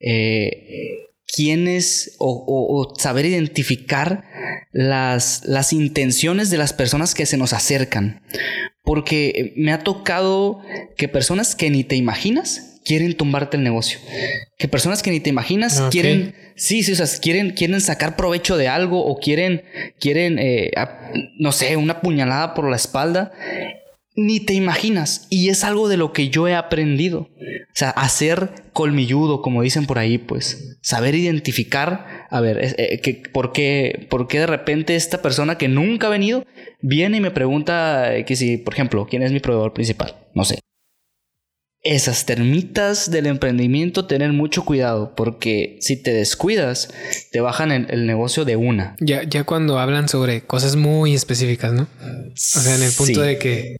eh, 0.00 1.06
quiénes 1.32 2.16
o, 2.18 2.92
saber 2.98 3.24
identificar 3.26 4.24
las, 4.72 5.44
las 5.44 5.72
intenciones 5.72 6.50
de 6.50 6.58
las 6.58 6.72
personas 6.72 7.14
que 7.14 7.24
se 7.24 7.36
nos 7.36 7.52
acercan. 7.52 8.20
Porque 8.88 9.52
me 9.54 9.70
ha 9.70 9.80
tocado 9.80 10.62
que 10.96 11.08
personas 11.08 11.54
que 11.54 11.68
ni 11.68 11.84
te 11.84 11.94
imaginas 11.94 12.80
quieren 12.86 13.14
tumbarte 13.14 13.58
el 13.58 13.62
negocio. 13.62 13.98
Que 14.56 14.66
personas 14.66 15.02
que 15.02 15.10
ni 15.10 15.20
te 15.20 15.28
imaginas 15.28 15.78
ah, 15.78 15.90
quieren, 15.90 16.34
sí, 16.56 16.82
sí, 16.82 16.92
o 16.92 16.96
sea, 16.96 17.06
quieren, 17.20 17.50
quieren 17.50 17.82
sacar 17.82 18.16
provecho 18.16 18.56
de 18.56 18.66
algo 18.66 19.04
o 19.04 19.18
quieren, 19.18 19.62
quieren, 20.00 20.38
eh, 20.38 20.70
no 21.38 21.52
sé, 21.52 21.76
una 21.76 22.00
puñalada 22.00 22.54
por 22.54 22.70
la 22.70 22.76
espalda 22.76 23.30
ni 24.18 24.40
te 24.40 24.52
imaginas. 24.52 25.28
Y 25.30 25.48
es 25.48 25.62
algo 25.62 25.88
de 25.88 25.96
lo 25.96 26.12
que 26.12 26.28
yo 26.28 26.48
he 26.48 26.54
aprendido. 26.56 27.20
O 27.20 27.74
sea, 27.74 27.90
hacer 27.90 28.64
colmilludo, 28.72 29.42
como 29.42 29.62
dicen 29.62 29.86
por 29.86 30.00
ahí, 30.00 30.18
pues. 30.18 30.76
Saber 30.82 31.14
identificar, 31.14 32.26
a 32.28 32.40
ver, 32.40 32.74
eh, 32.78 33.00
que, 33.00 33.22
¿por, 33.32 33.52
qué, 33.52 34.08
¿por 34.10 34.26
qué 34.26 34.40
de 34.40 34.48
repente 34.48 34.96
esta 34.96 35.22
persona 35.22 35.56
que 35.56 35.68
nunca 35.68 36.08
ha 36.08 36.10
venido 36.10 36.44
viene 36.82 37.18
y 37.18 37.20
me 37.20 37.30
pregunta 37.30 38.16
eh, 38.16 38.24
que 38.24 38.34
si, 38.34 38.56
por 38.56 38.74
ejemplo, 38.74 39.06
quién 39.08 39.22
es 39.22 39.30
mi 39.30 39.38
proveedor 39.38 39.72
principal? 39.72 40.16
No 40.34 40.44
sé. 40.44 40.58
Esas 41.84 42.26
termitas 42.26 43.12
del 43.12 43.26
emprendimiento, 43.26 44.06
tener 44.06 44.32
mucho 44.32 44.64
cuidado, 44.64 45.14
porque 45.14 45.78
si 45.80 46.02
te 46.02 46.12
descuidas, 46.12 46.92
te 47.30 47.40
bajan 47.40 47.70
el, 47.70 48.04
negocio 48.04 48.44
de 48.44 48.56
una. 48.56 48.96
Ya, 49.00 49.22
ya 49.22 49.44
cuando 49.44 49.78
hablan 49.78 50.08
sobre 50.08 50.42
cosas 50.42 50.74
muy 50.74 51.14
específicas, 51.14 51.72
¿no? 51.72 51.82
O 51.82 52.34
sea, 52.34 52.74
en 52.74 52.82
el 52.82 52.90
punto 52.90 53.20
de 53.20 53.38
que 53.38 53.76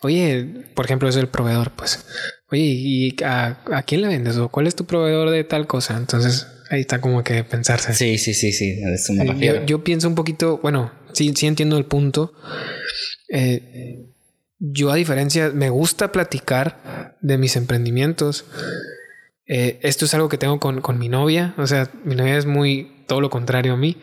Oye, 0.00 0.64
por 0.74 0.84
ejemplo, 0.84 1.08
es 1.08 1.16
el 1.16 1.28
proveedor, 1.28 1.72
pues. 1.72 2.04
Oye, 2.50 2.62
¿y 2.62 3.16
a, 3.24 3.82
quién 3.86 4.02
le 4.02 4.08
vendes? 4.08 4.36
¿O 4.36 4.48
cuál 4.48 4.66
es 4.66 4.76
tu 4.76 4.86
proveedor 4.86 5.30
de 5.30 5.42
tal 5.44 5.66
cosa? 5.66 5.96
Entonces, 5.96 6.46
ahí 6.70 6.80
está 6.80 7.00
como 7.00 7.24
que 7.24 7.42
pensarse. 7.44 7.92
Sí, 7.94 8.16
sí, 8.18 8.32
sí, 8.34 8.52
sí. 8.52 8.80
yo, 9.40 9.66
yo, 9.66 9.84
pienso 9.84 10.08
un 10.08 10.14
poquito, 10.14 10.58
bueno, 10.58 10.92
sí, 11.12 11.32
sí 11.34 11.46
entiendo 11.46 11.76
el 11.76 11.84
punto. 11.84 12.32
Eh, 13.28 14.06
yo, 14.58 14.90
a 14.90 14.94
diferencia, 14.94 15.50
me 15.50 15.70
gusta 15.70 16.12
platicar 16.12 17.16
de 17.20 17.38
mis 17.38 17.56
emprendimientos. 17.56 18.44
Eh, 19.46 19.80
esto 19.82 20.04
es 20.04 20.14
algo 20.14 20.28
que 20.28 20.38
tengo 20.38 20.60
con, 20.60 20.80
con 20.80 20.98
mi 20.98 21.08
novia. 21.08 21.54
O 21.58 21.66
sea, 21.66 21.90
mi 22.04 22.14
novia 22.14 22.38
es 22.38 22.46
muy 22.46 23.04
todo 23.08 23.20
lo 23.20 23.30
contrario 23.30 23.72
a 23.72 23.76
mí. 23.76 23.96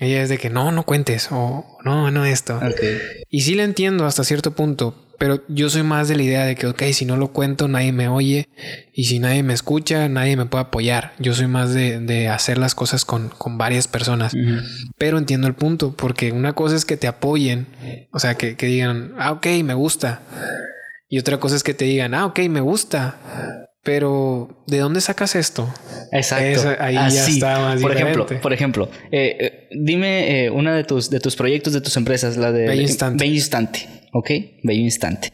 Ella 0.00 0.22
es 0.22 0.28
de 0.28 0.38
que 0.38 0.50
no, 0.50 0.72
no 0.72 0.84
cuentes 0.84 1.28
o 1.30 1.78
no, 1.84 2.10
no 2.10 2.24
esto. 2.24 2.60
Y 3.28 3.42
sí 3.42 3.54
le 3.54 3.62
entiendo 3.62 4.04
hasta 4.04 4.24
cierto 4.24 4.50
punto, 4.50 5.11
pero 5.22 5.40
yo 5.46 5.70
soy 5.70 5.84
más 5.84 6.08
de 6.08 6.16
la 6.16 6.24
idea 6.24 6.44
de 6.44 6.56
que, 6.56 6.66
ok, 6.66 6.82
si 6.92 7.04
no 7.04 7.16
lo 7.16 7.28
cuento, 7.28 7.68
nadie 7.68 7.92
me 7.92 8.08
oye 8.08 8.48
y 8.92 9.04
si 9.04 9.20
nadie 9.20 9.44
me 9.44 9.54
escucha, 9.54 10.08
nadie 10.08 10.36
me 10.36 10.46
puede 10.46 10.62
apoyar. 10.62 11.12
Yo 11.20 11.32
soy 11.32 11.46
más 11.46 11.72
de, 11.72 12.28
hacer 12.28 12.58
las 12.58 12.74
cosas 12.74 13.04
con, 13.04 13.30
varias 13.56 13.86
personas. 13.86 14.32
Pero 14.98 15.18
entiendo 15.18 15.46
el 15.46 15.54
punto, 15.54 15.94
porque 15.94 16.32
una 16.32 16.54
cosa 16.54 16.74
es 16.74 16.84
que 16.84 16.96
te 16.96 17.06
apoyen, 17.06 17.68
o 18.10 18.18
sea, 18.18 18.34
que, 18.34 18.56
que 18.56 18.66
digan, 18.66 19.12
ah, 19.16 19.30
ok, 19.30 19.46
me 19.62 19.74
gusta. 19.74 20.22
Y 21.08 21.20
otra 21.20 21.38
cosa 21.38 21.54
es 21.54 21.62
que 21.62 21.74
te 21.74 21.84
digan, 21.84 22.14
ah, 22.14 22.26
ok, 22.26 22.40
me 22.50 22.60
gusta. 22.60 23.68
Pero, 23.84 24.64
¿de 24.66 24.78
dónde 24.78 25.00
sacas 25.00 25.36
esto? 25.36 25.72
Exacto. 26.10 26.74
ahí 26.80 26.94
ya 26.94 27.06
está 27.28 27.60
más 27.60 27.80
por 27.80 27.92
ejemplo, 27.92 28.26
por 28.26 28.52
ejemplo, 28.52 28.90
eh, 29.12 29.36
eh, 29.38 29.68
dime 29.70 30.46
eh, 30.46 30.50
una 30.50 30.74
de 30.74 30.82
tus, 30.82 31.10
de 31.10 31.20
tus 31.20 31.36
proyectos, 31.36 31.72
de 31.72 31.80
tus 31.80 31.96
empresas, 31.96 32.36
la 32.36 32.50
de 32.50 32.66
Bello 32.66 32.82
Instante. 32.82 33.24
Bello 33.24 33.36
Instante, 33.36 33.88
¿ok? 34.12 34.30
Bello 34.62 34.82
Instante 34.82 35.32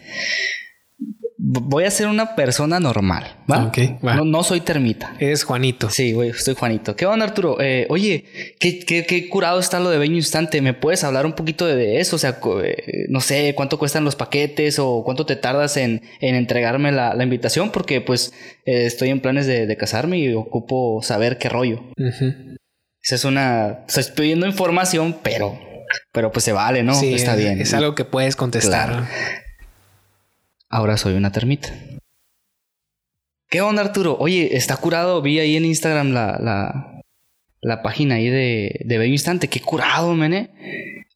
voy 1.41 1.85
a 1.85 1.91
ser 1.91 2.09
una 2.09 2.35
persona 2.35 2.81
normal, 2.81 3.37
¿va? 3.51 3.73
no, 4.25 4.43
soy 4.43 4.61
termita. 4.61 5.15
Es 5.21 5.45
Juanito. 5.45 5.89
Sí, 5.89 6.13
güey, 6.13 6.33
soy 6.33 6.55
Juanito. 6.55 6.97
¿Qué 6.97 7.07
onda, 7.07 7.27
Arturo? 7.27 7.61
Eh, 7.61 7.87
oye, 7.89 8.25
¿qué, 8.59 9.29
curado 9.31 9.61
está 9.61 9.79
lo 9.79 9.89
de 9.91 9.99
Beño 9.99 10.17
Instante. 10.17 10.61
¿Me 10.61 10.75
puedes 10.75 11.05
hablar 11.05 11.27
un 11.27 11.35
poquito 11.35 11.65
de 11.65 12.01
eso? 12.01 12.17
O 12.17 12.19
sea, 12.19 12.41
eh, 12.65 13.07
no 13.09 13.21
sé, 13.21 13.55
¿cuánto 13.55 13.79
cuestan 13.79 14.05
los 14.05 14.17
paquetes 14.17 14.79
o 14.81 15.03
cuánto 15.05 15.27
te 15.27 15.37
tardas 15.37 15.77
en, 15.77 16.03
entregarme 16.21 16.91
la, 16.91 17.23
invitación? 17.23 17.71
Porque 17.71 18.01
pues 18.01 18.33
eh, 18.65 18.87
estoy 18.87 19.11
en 19.11 19.21
planes 19.21 19.47
de, 19.47 19.77
casarme 19.79 20.19
y 20.19 20.35
ocupo 20.35 21.01
saber 21.03 21.39
qué 21.39 21.49
rollo. 21.49 21.85
Esa 21.97 23.15
es 23.15 23.25
una... 23.25 23.85
O 23.87 23.91
sea, 23.91 24.01
estoy 24.01 24.25
pidiendo 24.25 24.47
información, 24.47 25.17
pero... 25.23 25.68
Pero 26.13 26.33
pues 26.33 26.45
se 26.45 26.53
vale, 26.53 26.83
¿no? 26.83 26.95
Sí, 26.95 27.15
está 27.15 27.35
bien. 27.37 27.61
Es 27.61 27.75
algo 27.75 27.95
que 27.95 28.05
puedes 28.05 28.37
contestar 28.37 29.07
ahora 30.69 30.97
soy 30.97 31.15
una 31.15 31.33
termita. 31.33 31.71
¿Qué 33.51 33.61
onda, 33.61 33.83
Arturo? 33.83 34.17
Oye, 34.19 34.57
está 34.57 34.77
curado. 34.77 35.23
Vi 35.23 35.39
ahí 35.41 35.57
en 35.57 35.65
Instagram 35.65 36.11
la, 36.13 36.39
la, 36.39 37.01
la 37.61 37.83
página 37.83 38.17
ahí 38.17 38.29
de, 38.29 38.81
de 38.85 38.99
Bello 38.99 39.13
Instante. 39.13 39.49
Qué 39.49 39.61
curado, 39.61 40.15
mene. 40.15 40.51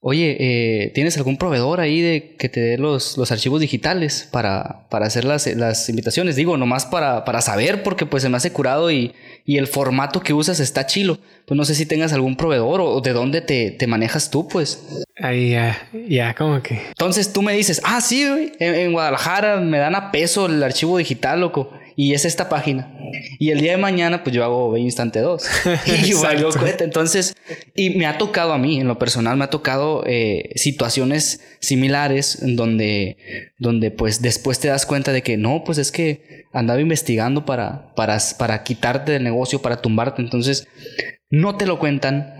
Oye, 0.04 0.36
eh, 0.40 0.90
¿tienes 0.96 1.16
algún 1.16 1.36
proveedor 1.36 1.78
ahí 1.78 2.00
de 2.00 2.34
que 2.36 2.48
te 2.48 2.58
dé 2.58 2.76
los, 2.76 3.16
los 3.16 3.30
archivos 3.30 3.60
digitales 3.60 4.28
para, 4.32 4.88
para 4.88 5.06
hacer 5.06 5.24
las, 5.24 5.46
las, 5.46 5.88
invitaciones? 5.88 6.34
Digo, 6.34 6.56
nomás 6.56 6.86
para, 6.86 7.24
para 7.24 7.40
saber, 7.40 7.84
porque 7.84 8.04
pues 8.04 8.24
se 8.24 8.28
me 8.28 8.36
hace 8.36 8.50
curado 8.50 8.90
y, 8.90 9.14
y, 9.46 9.58
el 9.58 9.68
formato 9.68 10.18
que 10.18 10.34
usas 10.34 10.58
está 10.58 10.86
chilo. 10.86 11.20
Pues 11.46 11.56
no 11.56 11.64
sé 11.64 11.76
si 11.76 11.86
tengas 11.86 12.12
algún 12.12 12.34
proveedor 12.34 12.80
o, 12.80 13.00
de 13.00 13.12
dónde 13.12 13.42
te, 13.42 13.70
te, 13.70 13.86
manejas 13.86 14.28
tú, 14.28 14.48
pues. 14.48 14.84
Ahí 15.20 15.50
ya, 15.52 15.88
ya, 16.08 16.34
como 16.34 16.60
que. 16.60 16.80
Entonces 16.88 17.32
tú 17.32 17.40
me 17.40 17.52
dices, 17.52 17.80
ah, 17.84 18.00
sí, 18.00 18.24
en, 18.58 18.74
en 18.74 18.92
Guadalajara 18.92 19.60
me 19.60 19.78
dan 19.78 19.94
a 19.94 20.10
peso 20.10 20.46
el 20.46 20.60
archivo 20.64 20.98
digital, 20.98 21.38
loco 21.38 21.70
y 21.96 22.14
es 22.14 22.24
esta 22.24 22.48
página. 22.48 22.92
Y 23.38 23.50
el 23.50 23.60
día 23.60 23.72
de 23.72 23.78
mañana, 23.78 24.22
pues 24.22 24.34
yo 24.34 24.44
hago 24.44 24.76
Instante 24.76 25.20
2. 25.20 25.46
y 26.06 26.12
valgo 26.14 26.50
cuenta. 26.50 26.84
Entonces, 26.84 27.34
y 27.74 27.90
me 27.90 28.06
ha 28.06 28.18
tocado 28.18 28.52
a 28.52 28.58
mí, 28.58 28.80
en 28.80 28.88
lo 28.88 28.98
personal, 28.98 29.36
me 29.36 29.44
ha 29.44 29.50
tocado 29.50 30.04
eh, 30.06 30.50
situaciones 30.56 31.40
similares 31.60 32.38
donde, 32.42 33.18
donde 33.58 33.90
pues 33.90 34.22
después 34.22 34.58
te 34.58 34.68
das 34.68 34.86
cuenta 34.86 35.12
de 35.12 35.22
que 35.22 35.36
no, 35.36 35.64
pues 35.64 35.78
es 35.78 35.92
que 35.92 36.46
andaba 36.52 36.80
investigando 36.80 37.44
para, 37.44 37.94
para, 37.94 38.18
para 38.38 38.62
quitarte 38.62 39.12
del 39.12 39.24
negocio, 39.24 39.62
para 39.62 39.80
tumbarte. 39.80 40.22
Entonces, 40.22 40.66
no 41.30 41.56
te 41.56 41.66
lo 41.66 41.78
cuentan, 41.78 42.34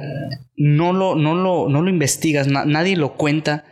no 0.56 0.92
lo, 0.92 1.14
no 1.14 1.34
lo, 1.34 1.68
no 1.68 1.82
lo 1.82 1.90
investigas, 1.90 2.46
nadie 2.46 2.96
lo 2.96 3.16
cuenta 3.16 3.64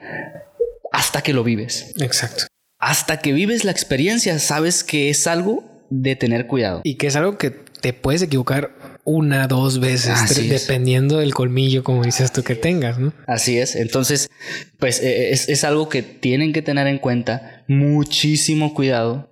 hasta 0.92 1.22
que 1.22 1.32
lo 1.32 1.44
vives. 1.44 1.94
Exacto. 2.00 2.44
Hasta 2.78 3.20
que 3.20 3.34
vives 3.34 3.64
la 3.64 3.70
experiencia, 3.70 4.38
sabes 4.38 4.82
que 4.82 5.10
es 5.10 5.26
algo 5.26 5.69
de 5.90 6.16
tener 6.16 6.46
cuidado. 6.46 6.80
Y 6.84 6.94
que 6.94 7.08
es 7.08 7.16
algo 7.16 7.36
que 7.36 7.50
te 7.50 7.92
puedes 7.92 8.22
equivocar 8.22 8.72
una, 9.04 9.46
dos 9.46 9.80
veces, 9.80 10.48
dependiendo 10.48 11.18
del 11.18 11.34
colmillo, 11.34 11.82
como 11.82 12.04
dices 12.04 12.32
tú, 12.32 12.42
que 12.42 12.54
tengas, 12.54 12.98
¿no? 12.98 13.12
Así 13.26 13.58
es. 13.58 13.74
Entonces, 13.74 14.30
pues 14.78 15.02
e, 15.02 15.08
e, 15.08 15.30
es, 15.32 15.48
es, 15.48 15.64
algo 15.64 15.88
que 15.88 16.02
tienen 16.02 16.52
que 16.52 16.62
tener 16.62 16.86
en 16.86 16.98
cuenta. 16.98 17.64
Muchísimo 17.66 18.74
cuidado 18.74 19.30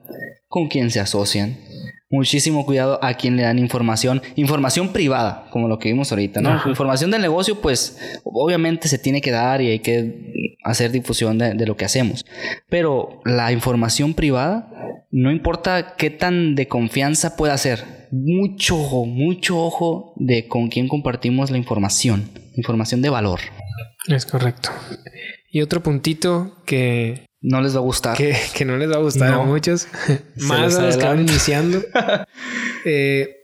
con 0.48 0.68
quien 0.68 0.90
se 0.90 1.00
asocian. 1.00 1.58
Muchísimo 2.10 2.64
cuidado 2.64 2.98
a 3.02 3.14
quien 3.14 3.36
le 3.36 3.42
dan 3.42 3.58
información, 3.58 4.22
información 4.36 4.92
privada, 4.92 5.46
como 5.50 5.68
lo 5.68 5.78
que 5.78 5.90
vimos 5.90 6.10
ahorita, 6.10 6.40
¿no? 6.40 6.62
Información 6.66 7.10
del 7.10 7.20
negocio, 7.20 7.60
pues 7.60 7.98
obviamente 8.24 8.88
se 8.88 8.98
tiene 8.98 9.20
que 9.20 9.30
dar 9.30 9.60
y 9.60 9.68
hay 9.68 9.80
que 9.80 10.56
hacer 10.64 10.90
difusión 10.90 11.36
de, 11.36 11.52
de 11.52 11.66
lo 11.66 11.76
que 11.76 11.84
hacemos. 11.84 12.24
Pero 12.70 13.20
la 13.26 13.52
información 13.52 14.14
privada, 14.14 14.70
no 15.10 15.30
importa 15.30 15.96
qué 15.96 16.08
tan 16.08 16.54
de 16.54 16.66
confianza 16.66 17.36
pueda 17.36 17.58
ser, 17.58 18.08
mucho 18.10 18.80
ojo, 18.80 19.04
mucho 19.04 19.62
ojo 19.62 20.14
de 20.16 20.48
con 20.48 20.68
quién 20.68 20.88
compartimos 20.88 21.50
la 21.50 21.58
información, 21.58 22.30
información 22.56 23.02
de 23.02 23.10
valor. 23.10 23.40
Es 24.08 24.24
correcto. 24.24 24.70
Y 25.50 25.62
otro 25.62 25.82
puntito 25.82 26.62
que... 26.64 27.27
No 27.48 27.62
les 27.62 27.74
va 27.74 27.78
a 27.78 27.82
gustar. 27.82 28.14
Que, 28.18 28.64
no 28.66 28.76
les 28.76 28.90
va 28.90 28.96
a 28.96 28.98
gustar 28.98 29.32
a 29.32 29.38
muchos. 29.38 29.88
más 30.36 30.76
a 30.76 30.82
los 30.82 30.98
que 30.98 31.04
van 31.04 31.20
iniciando. 31.20 31.82
eh, 32.84 33.36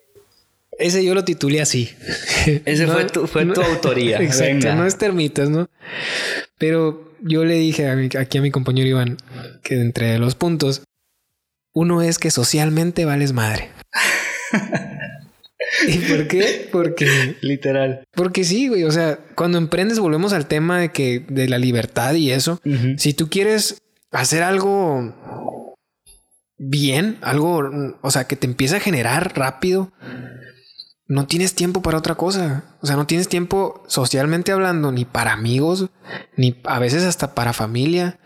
ese 0.78 1.02
yo 1.02 1.14
lo 1.14 1.24
titulé 1.24 1.62
así. 1.62 1.90
Ese 2.66 2.86
fue, 2.86 3.06
tu, 3.06 3.26
fue 3.26 3.46
tu 3.46 3.62
autoría. 3.62 4.18
Exacto, 4.20 4.74
no 4.74 4.84
es 4.84 4.98
termitas, 4.98 5.48
¿no? 5.48 5.70
Pero 6.58 7.16
yo 7.22 7.46
le 7.46 7.54
dije 7.54 7.88
aquí 8.18 8.36
a 8.36 8.42
mi 8.42 8.50
compañero 8.50 8.86
Iván 8.86 9.16
que 9.62 9.80
entre 9.80 10.18
los 10.18 10.34
puntos, 10.34 10.82
uno 11.72 12.02
es 12.02 12.18
que 12.18 12.30
socialmente 12.30 13.06
vales 13.06 13.32
madre. 13.32 13.70
¿Y 15.88 15.96
por 15.96 16.28
qué? 16.28 16.68
Porque. 16.70 17.36
Literal. 17.40 18.04
Porque 18.12 18.44
sí, 18.44 18.68
güey. 18.68 18.84
O 18.84 18.90
sea, 18.90 19.18
cuando 19.34 19.56
emprendes, 19.56 19.98
volvemos 19.98 20.34
al 20.34 20.46
tema 20.46 20.78
de 20.78 20.90
que 20.90 21.24
de 21.26 21.48
la 21.48 21.56
libertad 21.56 22.12
y 22.12 22.32
eso. 22.32 22.60
Si 22.98 23.14
tú 23.14 23.30
quieres 23.30 23.80
hacer 24.14 24.42
algo 24.42 25.74
bien, 26.56 27.18
algo, 27.20 27.62
o 28.00 28.10
sea, 28.10 28.26
que 28.26 28.36
te 28.36 28.46
empieza 28.46 28.76
a 28.76 28.80
generar 28.80 29.36
rápido, 29.36 29.92
no 31.06 31.26
tienes 31.26 31.54
tiempo 31.54 31.82
para 31.82 31.98
otra 31.98 32.14
cosa. 32.14 32.76
O 32.80 32.86
sea, 32.86 32.96
no 32.96 33.06
tienes 33.06 33.28
tiempo 33.28 33.82
socialmente 33.86 34.52
hablando, 34.52 34.92
ni 34.92 35.04
para 35.04 35.32
amigos, 35.32 35.90
ni 36.36 36.60
a 36.64 36.78
veces 36.78 37.04
hasta 37.04 37.34
para 37.34 37.52
familia. 37.52 38.18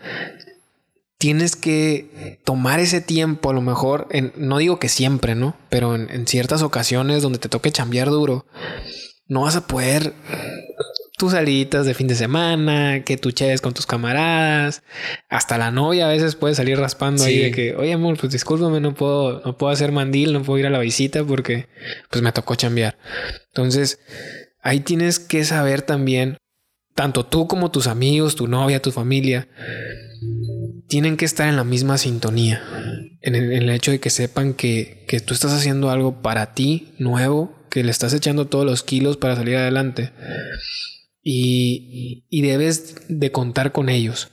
Tienes 1.17 1.57
que 1.57 2.39
tomar 2.45 2.79
ese 2.79 3.01
tiempo, 3.01 3.49
a 3.49 3.53
lo 3.53 3.61
mejor, 3.61 4.07
en, 4.11 4.31
no 4.37 4.59
digo 4.59 4.79
que 4.79 4.87
siempre, 4.87 5.35
¿no? 5.35 5.57
Pero 5.69 5.95
en, 5.95 6.09
en 6.09 6.27
ciertas 6.27 6.61
ocasiones 6.61 7.21
donde 7.21 7.39
te 7.39 7.49
toque 7.49 7.71
chambear 7.71 8.09
duro, 8.09 8.45
no 9.27 9.41
vas 9.41 9.57
a 9.57 9.67
poder 9.67 10.13
tus 11.19 11.33
salitas 11.33 11.85
de 11.85 11.93
fin 11.93 12.07
de 12.07 12.15
semana, 12.15 13.03
que 13.03 13.17
tú 13.17 13.33
cheves 13.33 13.59
con 13.59 13.73
tus 13.73 13.85
camaradas, 13.85 14.83
hasta 15.27 15.57
la 15.57 15.69
novia 15.69 16.05
a 16.05 16.13
veces 16.13 16.35
puede 16.35 16.55
salir 16.55 16.79
raspando 16.79 17.25
ahí 17.25 17.39
de 17.39 17.51
que, 17.51 17.75
oye 17.75 17.91
amor, 17.91 18.17
pues 18.17 18.31
discúlpame, 18.31 18.79
no 18.79 18.95
puedo, 18.95 19.41
no 19.43 19.57
puedo 19.57 19.73
hacer 19.73 19.91
mandil, 19.91 20.31
no 20.31 20.43
puedo 20.43 20.59
ir 20.59 20.65
a 20.65 20.69
la 20.69 20.79
visita 20.79 21.25
porque 21.25 21.67
pues 22.09 22.23
me 22.23 22.31
tocó 22.31 22.55
chambear. 22.55 22.97
Entonces, 23.47 23.99
ahí 24.61 24.79
tienes 24.79 25.19
que 25.19 25.43
saber 25.43 25.81
también, 25.81 26.37
tanto 26.95 27.25
tú 27.25 27.47
como 27.47 27.69
tus 27.69 27.87
amigos, 27.87 28.37
tu 28.37 28.47
novia, 28.47 28.81
tu 28.81 28.93
familia, 28.93 29.49
tienen 30.87 31.17
que 31.17 31.25
estar 31.25 31.49
en 31.49 31.57
la 31.57 31.65
misma 31.65 31.97
sintonía, 31.97 32.63
en 33.19 33.35
el, 33.35 33.51
en 33.51 33.63
el 33.63 33.69
hecho 33.71 33.91
de 33.91 33.99
que 33.99 34.09
sepan 34.09 34.53
que, 34.53 35.03
que 35.05 35.19
tú 35.19 35.33
estás 35.33 35.51
haciendo 35.51 35.89
algo 35.89 36.21
para 36.21 36.53
ti 36.53 36.93
nuevo, 36.97 37.67
que 37.69 37.83
le 37.83 37.91
estás 37.91 38.13
echando 38.13 38.47
todos 38.47 38.65
los 38.65 38.83
kilos 38.83 39.17
para 39.17 39.35
salir 39.35 39.57
adelante 39.57 40.13
y, 41.31 42.25
y, 42.31 42.41
debes 42.41 42.95
de 43.07 43.31
contar 43.31 43.71
con 43.71 43.89
ellos 43.89 44.29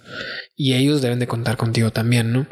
y 0.56 0.72
ellos 0.72 1.02
deben 1.02 1.18
de 1.18 1.26
contar 1.26 1.59
contigo 1.59 1.90
también, 1.90 2.32
¿no? 2.32 2.46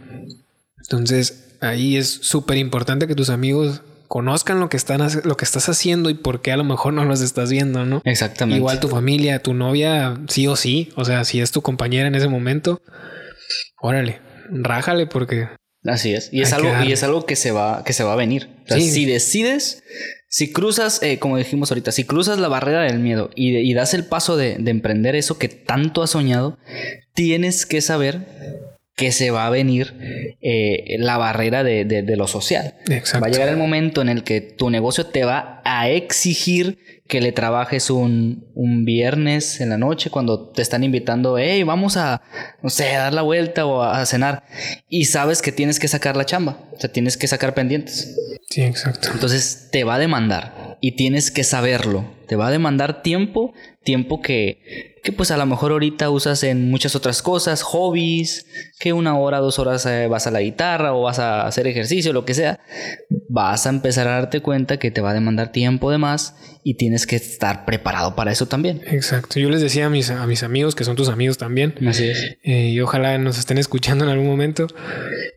Entonces 0.82 1.56
ahí 1.62 1.96
es 1.96 2.10
súper 2.10 2.58
importante 2.58 3.06
que 3.06 3.14
tus 3.14 3.30
amigos 3.30 3.80
conozcan 4.06 4.60
lo 4.60 4.68
que 4.68 4.76
están 4.76 5.00
lo 5.24 5.38
que 5.38 5.46
estás 5.46 5.70
haciendo 5.70 6.10
y 6.10 6.14
por 6.14 6.42
qué 6.42 6.52
a 6.52 6.58
lo 6.58 6.64
mejor 6.64 6.92
no 6.92 7.06
los 7.06 7.22
estás 7.22 7.50
viendo, 7.50 7.86
¿no? 7.86 8.02
Exactamente. 8.04 8.58
Igual 8.58 8.80
tu 8.80 8.88
familia, 8.88 9.38
tu 9.38 9.54
novia, 9.54 10.20
sí 10.28 10.46
o 10.46 10.56
sí, 10.56 10.90
o 10.94 11.06
sea, 11.06 11.24
si 11.24 11.40
es 11.40 11.50
tu 11.50 11.62
compañera 11.62 12.06
en 12.06 12.14
ese 12.14 12.28
momento, 12.28 12.82
órale, 13.80 14.20
rájale 14.50 15.06
porque 15.06 15.48
Así 15.84 16.14
es. 16.14 16.30
Y 16.32 16.40
es 16.40 16.52
algo, 16.52 16.70
y 16.82 16.92
es 16.92 17.02
algo 17.02 17.26
que 17.26 17.36
se 17.36 17.50
va, 17.50 17.84
que 17.84 17.92
se 17.92 18.04
va 18.04 18.14
a 18.14 18.16
venir. 18.16 18.48
si 18.68 19.04
decides 19.04 19.82
si 20.34 20.50
cruzas, 20.50 21.00
eh, 21.00 21.20
como 21.20 21.36
dijimos 21.36 21.70
ahorita, 21.70 21.92
si 21.92 22.02
cruzas 22.02 22.40
la 22.40 22.48
barrera 22.48 22.82
del 22.82 22.98
miedo 22.98 23.30
y, 23.36 23.72
das 23.72 23.94
el 23.94 24.04
paso 24.04 24.36
de, 24.36 24.54
emprender 24.66 25.14
eso 25.14 25.38
que 25.38 25.48
tanto 25.48 26.02
has 26.02 26.10
soñado, 26.10 26.58
tienes 27.12 27.66
que 27.66 27.80
saber 27.80 28.26
que 28.96 29.12
se 29.12 29.30
va 29.30 29.46
a 29.46 29.50
venir 29.50 29.94
eh, 30.40 30.96
la 30.98 31.18
barrera 31.18 31.62
de, 31.62 32.16
lo 32.16 32.26
social. 32.26 32.74
Va 32.90 33.28
a 33.28 33.30
llegar 33.30 33.48
el 33.48 33.56
momento 33.56 34.02
en 34.02 34.08
el 34.08 34.24
que 34.24 34.40
tu 34.40 34.70
negocio 34.70 35.06
te 35.06 35.24
va 35.24 35.62
a 35.64 35.88
exigir 35.88 36.78
que 37.06 37.20
le 37.20 37.32
trabajes 37.32 37.90
un, 37.90 38.46
un, 38.54 38.84
viernes 38.84 39.60
en 39.60 39.68
la 39.68 39.76
noche 39.76 40.08
cuando 40.08 40.48
te 40.48 40.62
están 40.62 40.84
invitando, 40.84 41.36
hey, 41.36 41.62
vamos 41.62 41.98
a, 41.98 42.22
no 42.62 42.70
sé, 42.70 42.96
a 42.96 43.02
dar 43.02 43.12
la 43.12 43.22
vuelta 43.22 43.66
o 43.66 43.82
a, 43.82 44.04
cenar. 44.06 44.44
Y 44.88 45.04
sabes 45.04 45.42
que 45.42 45.52
tienes 45.52 45.78
que 45.78 45.88
sacar 45.88 46.16
la 46.16 46.24
chamba, 46.24 46.58
o 46.72 46.80
sea, 46.80 46.90
tienes 46.90 47.18
que 47.18 47.26
sacar 47.26 47.52
pendientes. 47.52 48.16
Sí, 48.48 48.62
exacto. 48.62 49.08
Entonces 49.12 49.68
te 49.70 49.84
va 49.84 49.96
a 49.96 49.98
demandar 49.98 50.78
y 50.80 50.92
tienes 50.92 51.30
que 51.30 51.44
saberlo. 51.44 52.04
Te 52.26 52.36
va 52.36 52.48
a 52.48 52.50
demandar 52.50 53.02
tiempo, 53.02 53.52
tiempo 53.82 54.22
que, 54.22 54.93
que 55.04 55.12
pues 55.12 55.30
a 55.30 55.36
lo 55.36 55.44
mejor 55.44 55.70
ahorita 55.72 56.08
usas 56.08 56.42
en 56.44 56.70
muchas 56.70 56.96
otras 56.96 57.20
cosas, 57.20 57.62
hobbies, 57.62 58.46
que 58.80 58.94
una 58.94 59.18
hora, 59.18 59.38
dos 59.38 59.58
horas 59.58 59.84
eh, 59.84 60.08
vas 60.08 60.26
a 60.26 60.30
la 60.30 60.40
guitarra 60.40 60.94
o 60.94 61.02
vas 61.02 61.18
a 61.18 61.46
hacer 61.46 61.66
ejercicio, 61.66 62.14
lo 62.14 62.24
que 62.24 62.32
sea. 62.32 62.60
Vas 63.28 63.66
a 63.66 63.68
empezar 63.68 64.08
a 64.08 64.12
darte 64.12 64.40
cuenta 64.40 64.78
que 64.78 64.90
te 64.90 65.02
va 65.02 65.10
a 65.10 65.14
demandar 65.14 65.52
tiempo 65.52 65.90
de 65.90 65.98
más 65.98 66.36
y 66.64 66.78
tienes 66.78 67.06
que 67.06 67.16
estar 67.16 67.66
preparado 67.66 68.16
para 68.16 68.32
eso 68.32 68.46
también. 68.46 68.80
Exacto. 68.86 69.38
Yo 69.38 69.50
les 69.50 69.60
decía 69.60 69.86
a 69.86 69.90
mis, 69.90 70.08
a 70.08 70.26
mis 70.26 70.42
amigos, 70.42 70.74
que 70.74 70.84
son 70.84 70.96
tus 70.96 71.10
amigos 71.10 71.36
también, 71.36 71.74
Así 71.86 72.08
es. 72.08 72.38
Eh, 72.42 72.70
y 72.70 72.80
ojalá 72.80 73.18
nos 73.18 73.38
estén 73.38 73.58
escuchando 73.58 74.06
en 74.06 74.10
algún 74.10 74.26
momento, 74.26 74.68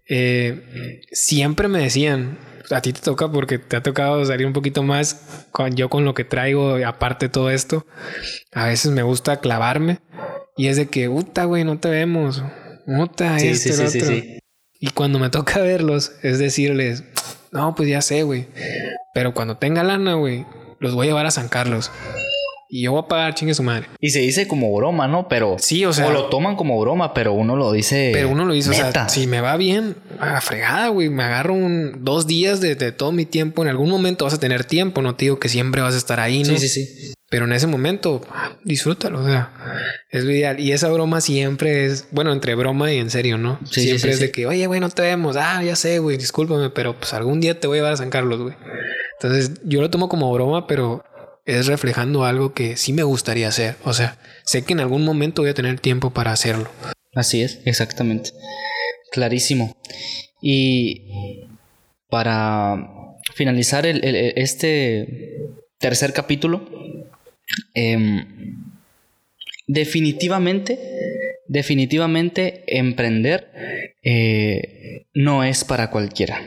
eh, 0.08 1.02
siempre 1.12 1.68
me 1.68 1.80
decían, 1.80 2.40
a 2.70 2.82
ti 2.82 2.94
te 2.94 3.02
toca 3.02 3.32
porque 3.32 3.58
te 3.60 3.78
ha 3.78 3.84
tocado 3.84 4.24
salir 4.26 4.46
un 4.46 4.54
poquito 4.54 4.84
más 4.84 5.46
con, 5.52 5.76
yo 5.76 5.90
con 5.90 6.06
lo 6.06 6.14
que 6.14 6.24
traigo, 6.24 6.76
aparte 6.86 7.28
de 7.28 7.30
todo 7.30 7.50
esto. 7.50 7.86
A 8.54 8.66
veces 8.66 8.92
me 8.92 9.04
gusta 9.04 9.40
clavarme 9.40 10.00
y 10.56 10.68
es 10.68 10.78
de 10.78 10.88
que, 10.88 11.10
puta, 11.10 11.46
güey, 11.46 11.64
no 11.64 11.80
te 11.80 11.90
vemos. 11.90 12.44
Puta, 12.86 13.40
sí, 13.40 13.56
sí, 13.56 13.74
sí, 13.74 14.00
sí, 14.00 14.40
Y 14.80 14.92
cuando 14.92 15.20
me 15.20 15.30
toca 15.30 15.60
verlos, 15.60 16.14
es 16.24 16.40
decirles, 16.40 17.04
no, 17.52 17.76
pues 17.76 17.90
ya 17.90 18.02
sé, 18.02 18.24
güey. 18.24 18.48
Pero 19.14 19.34
cuando 19.34 19.58
tenga 19.58 19.84
lana, 19.84 20.16
güey, 20.16 20.46
los 20.80 20.94
voy 20.94 21.08
a 21.08 21.10
llevar 21.10 21.26
a 21.26 21.32
San 21.32 21.48
Carlos. 21.48 21.92
Y 22.70 22.84
yo 22.84 22.92
voy 22.92 23.02
a 23.04 23.08
pagar, 23.08 23.34
chingue 23.34 23.54
su 23.54 23.64
madre. 23.64 23.88
Y 24.00 24.10
se 24.10 24.20
dice 24.20 24.48
como 24.48 24.76
broma, 24.76 25.08
¿no? 25.08 25.28
Pero. 25.28 25.56
Sí, 25.60 25.86
o 25.86 25.94
sea. 25.94 26.08
O 26.08 26.12
lo 26.12 26.26
toman 26.26 26.56
como 26.56 26.80
broma, 26.80 27.14
pero 27.14 27.34
uno 27.34 27.56
lo 27.56 27.72
dice. 27.72 28.12
Pero 28.14 28.30
uno 28.30 28.46
lo 28.46 28.54
dice, 28.54 28.70
o 28.70 28.74
sea, 28.74 29.10
si 29.10 29.28
me 29.28 29.42
va 29.42 29.56
bien, 29.58 29.96
a 30.20 30.42
fregada, 30.42 30.90
güey. 30.90 31.10
Me 31.10 31.24
agarro 31.24 31.54
un 31.54 32.04
dos 32.04 32.28
días 32.28 32.60
de, 32.60 32.76
todo 32.92 33.12
mi 33.12 33.26
tiempo. 33.26 33.64
En 33.64 33.70
algún 33.70 33.90
momento 33.90 34.26
vas 34.26 34.34
a 34.34 34.40
tener 34.40 34.66
tiempo. 34.66 35.02
No 35.02 35.16
te 35.16 35.26
digo 35.26 35.40
que 35.40 35.50
siempre 35.50 35.82
vas 35.82 35.96
a 35.96 35.98
estar 35.98 36.20
ahí, 36.20 36.40
¿no? 36.40 36.58
Sí, 36.58 36.68
sí, 36.68 36.70
sí. 36.70 37.14
Pero 37.30 37.46
en 37.46 37.54
ese 37.54 37.68
momento, 37.68 38.22
disfrútalo. 38.64 39.22
O 39.22 39.26
sea, 39.26 39.52
es 40.10 40.24
lo 40.24 40.32
ideal. 40.32 40.60
Y 40.60 40.72
esa 40.72 40.90
broma 40.90 41.20
siempre 41.20 41.86
es, 41.86 42.08
bueno, 42.12 42.32
entre 42.32 42.56
broma 42.56 42.92
y 42.92 42.98
en 42.98 43.10
serio, 43.10 43.38
¿no? 43.38 43.60
Sí, 43.70 43.82
siempre 43.82 44.12
es 44.12 44.20
de 44.20 44.32
que, 44.32 44.46
oye, 44.46 44.66
güey, 44.68 44.80
no 44.80 44.90
te 44.90 45.02
vemos. 45.02 45.36
Ah, 45.38 45.62
ya 45.64 45.76
sé, 45.76 46.00
güey, 46.00 46.18
discúlpame, 46.18 46.70
pero 46.70 46.98
pues 46.98 47.14
algún 47.14 47.42
día 47.42 47.60
te 47.60 47.68
voy 47.68 47.78
a 47.78 47.80
llevar 47.80 47.94
a 47.94 47.98
San 47.98 48.10
Carlos, 48.10 48.42
güey. 48.42 48.56
Entonces 49.20 49.60
yo 49.64 49.82
lo 49.82 49.90
tomo 49.90 50.10
como 50.10 50.32
broma, 50.32 50.68
pero 50.68 51.04
es 51.48 51.66
reflejando 51.66 52.26
algo 52.26 52.54
que 52.54 52.78
sí 52.78 52.94
me 52.94 53.04
gustaría 53.04 53.48
hacer. 53.48 53.76
O 53.84 53.94
sea, 53.94 54.20
sé 54.44 54.64
que 54.64 54.74
en 54.74 54.82
algún 54.82 55.04
momento 55.04 55.42
voy 55.42 55.50
a 55.50 55.56
tener 55.56 55.80
tiempo 55.80 56.12
para 56.12 56.32
hacerlo. 56.32 56.70
Así 57.16 57.42
es, 57.42 57.62
exactamente. 57.66 58.32
Clarísimo. 59.12 59.76
Y 60.42 61.48
para 62.10 62.78
finalizar 63.34 63.86
este 63.88 65.48
tercer 65.80 66.14
capítulo, 66.14 66.70
em, 67.74 68.66
definitivamente, 69.68 70.78
definitivamente 71.48 72.64
emprender 72.68 73.52
eh, 74.04 75.06
no 75.14 75.44
es 75.46 75.64
para 75.64 75.90
cualquiera 75.90 76.42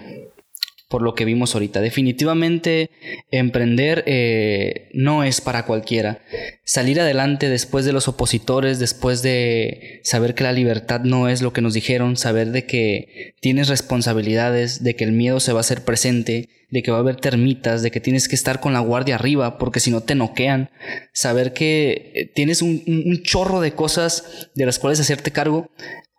por 0.91 1.03
lo 1.03 1.15
que 1.15 1.25
vimos 1.25 1.55
ahorita. 1.55 1.81
Definitivamente 1.81 2.91
emprender 3.31 4.03
eh, 4.07 4.91
no 4.93 5.23
es 5.23 5.41
para 5.41 5.65
cualquiera. 5.65 6.21
Salir 6.65 7.01
adelante 7.01 7.49
después 7.49 7.85
de 7.85 7.93
los 7.93 8.09
opositores, 8.09 8.81
después 8.81 9.23
de 9.23 10.01
saber 10.03 10.35
que 10.35 10.43
la 10.43 10.53
libertad 10.53 11.03
no 11.03 11.29
es 11.29 11.43
lo 11.43 11.53
que 11.53 11.63
nos 11.63 11.75
dijeron, 11.75 12.17
saber 12.17 12.49
de 12.51 12.67
que 12.67 13.35
tienes 13.41 13.69
responsabilidades, 13.69 14.83
de 14.83 14.97
que 14.97 15.05
el 15.05 15.13
miedo 15.13 15.39
se 15.39 15.53
va 15.53 15.61
a 15.61 15.61
hacer 15.61 15.85
presente, 15.85 16.49
de 16.71 16.83
que 16.83 16.91
va 16.91 16.97
a 16.97 17.01
haber 17.01 17.17
termitas, 17.17 17.83
de 17.83 17.93
que 17.93 18.01
tienes 18.01 18.27
que 18.27 18.35
estar 18.35 18.59
con 18.59 18.73
la 18.73 18.81
guardia 18.81 19.15
arriba 19.15 19.59
porque 19.59 19.79
si 19.79 19.93
no 19.93 20.03
te 20.03 20.17
noquean, 20.17 20.71
saber 21.13 21.53
que 21.53 22.13
eh, 22.17 22.33
tienes 22.35 22.63
un, 22.63 22.83
un 22.87 23.23
chorro 23.23 23.61
de 23.61 23.75
cosas 23.75 24.51
de 24.57 24.67
las 24.67 24.81
cuales 24.81 24.99
hacerte 24.99 25.31
cargo, 25.31 25.71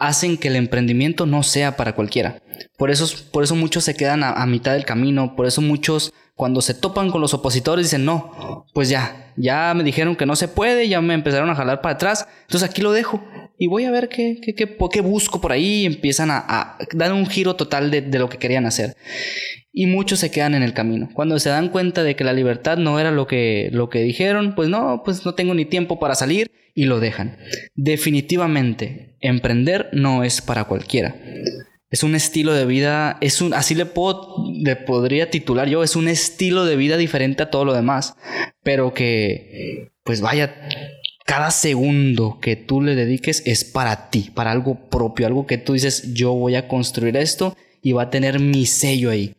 hacen 0.02 0.36
que 0.36 0.48
el 0.48 0.56
emprendimiento 0.56 1.28
no 1.28 1.44
sea 1.44 1.78
para 1.78 1.94
cualquiera. 1.94 2.42
Por 2.76 2.90
eso, 2.90 3.06
por 3.32 3.44
eso 3.44 3.56
muchos 3.56 3.84
se 3.84 3.96
quedan 3.96 4.24
a, 4.24 4.46
mitad 4.48 4.74
del 4.74 4.84
camino, 4.84 5.36
por 5.36 5.46
eso 5.46 5.62
muchos 5.62 6.12
cuando 6.36 6.62
se 6.62 6.74
topan 6.74 7.12
con 7.12 7.22
los 7.22 7.36
opositores 7.36 7.86
dicen, 7.86 8.04
no, 8.04 8.66
pues 8.74 8.90
ya, 8.90 9.32
ya 9.38 9.74
me 9.76 9.84
dijeron 9.84 10.16
que 10.16 10.26
no 10.26 10.36
se 10.36 10.48
puede, 10.48 10.90
ya 10.90 11.02
me 11.02 11.14
empezaron 11.14 11.52
a 11.52 11.56
jalar 11.56 11.82
para 11.82 11.96
atrás, 11.96 12.28
entonces 12.42 12.68
aquí 12.68 12.82
lo 12.82 12.92
dejo 12.92 13.24
y 13.60 13.68
voy 13.68 13.86
a 13.86 13.92
ver 13.92 14.10
qué, 14.10 14.42
qué, 14.42 14.56
qué, 14.56 15.02
busco 15.02 15.40
por 15.40 15.52
ahí 15.52 15.82
y 15.82 15.86
empiezan 15.86 16.32
a, 16.32 16.78
dar 16.94 17.14
un 17.14 17.28
giro 17.28 17.56
total 17.56 17.92
de, 17.92 18.02
de, 18.02 18.18
lo 18.18 18.28
que 18.28 18.40
querían 18.40 18.66
hacer. 18.66 18.96
Y 19.72 19.86
muchos 19.86 20.18
se 20.20 20.32
quedan 20.32 20.56
en 20.56 20.64
el 20.64 20.74
camino. 20.74 21.10
Cuando 21.14 21.38
se 21.38 21.50
dan 21.50 21.70
cuenta 21.70 22.02
de 22.02 22.16
que 22.16 22.24
la 22.24 22.34
libertad 22.34 22.78
no 22.78 23.00
era 23.00 23.12
lo 23.12 23.28
que, 23.28 23.70
lo 23.72 23.88
que 23.90 24.00
dijeron, 24.00 24.56
pues 24.56 24.68
no, 24.68 25.04
pues 25.06 25.26
no 25.26 25.36
tengo 25.36 25.54
ni 25.54 25.66
tiempo 25.66 26.00
para 26.00 26.16
salir 26.16 26.50
y 26.74 26.86
lo 26.86 27.00
dejan. 27.00 27.38
Definitivamente, 27.76 29.16
emprender 29.20 29.90
no 29.94 30.24
es 30.24 30.42
para 30.42 30.66
cualquiera. 30.66 31.16
Es 31.90 32.04
un 32.04 32.16
estilo 32.16 32.54
de 32.54 32.66
vida, 32.66 33.18
es 33.20 33.42
un, 33.42 33.54
así 33.54 33.76
le, 33.76 33.86
puedo, 33.86 34.46
le 34.54 34.78
podría 34.78 35.30
titular 35.30 35.68
yo, 35.68 35.84
es 35.84 35.98
un 35.98 36.08
estilo 36.08 36.64
de 36.64 36.78
vida 36.78 36.96
diferente 36.96 37.44
a 37.44 37.50
todo 37.50 37.66
lo 37.66 37.74
demás, 37.74 38.16
pero 38.64 38.94
que, 38.94 39.92
pues 40.06 40.22
vaya, 40.22 40.56
cada 41.26 41.52
segundo 41.52 42.40
que 42.42 42.56
tú 42.56 42.82
le 42.82 42.96
dediques 42.96 43.44
es 43.46 43.66
para 43.66 44.10
ti, 44.10 44.32
para 44.34 44.52
algo 44.52 44.90
propio, 44.90 45.28
algo 45.28 45.46
que 45.46 45.58
tú 45.58 45.74
dices, 45.74 46.14
yo 46.14 46.34
voy 46.34 46.56
a 46.56 46.70
construir 46.70 47.18
esto 47.18 47.58
y 47.82 47.92
va 47.92 48.04
a 48.04 48.10
tener 48.10 48.40
mi 48.40 48.66
sello 48.66 49.10
ahí. 49.10 49.36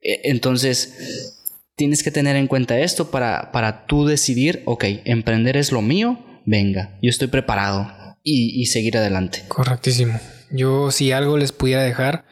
E, 0.00 0.20
entonces, 0.30 1.34
tienes 1.74 2.04
que 2.04 2.12
tener 2.12 2.36
en 2.36 2.46
cuenta 2.46 2.78
esto 2.78 3.10
para, 3.10 3.50
para 3.50 3.86
tú 3.86 4.06
decidir, 4.06 4.62
ok, 4.66 4.84
emprender 5.04 5.56
es 5.56 5.72
lo 5.72 5.82
mío, 5.82 6.18
venga, 6.48 6.98
yo 7.02 7.10
estoy 7.10 7.28
preparado 7.28 7.90
y, 8.22 8.60
y 8.60 8.66
seguir 8.66 8.96
adelante. 8.96 9.44
Correctísimo. 9.48 10.18
Yo 10.50 10.90
si 10.90 11.12
algo 11.12 11.36
les 11.36 11.52
pudiera 11.52 11.82
dejar 11.82 12.24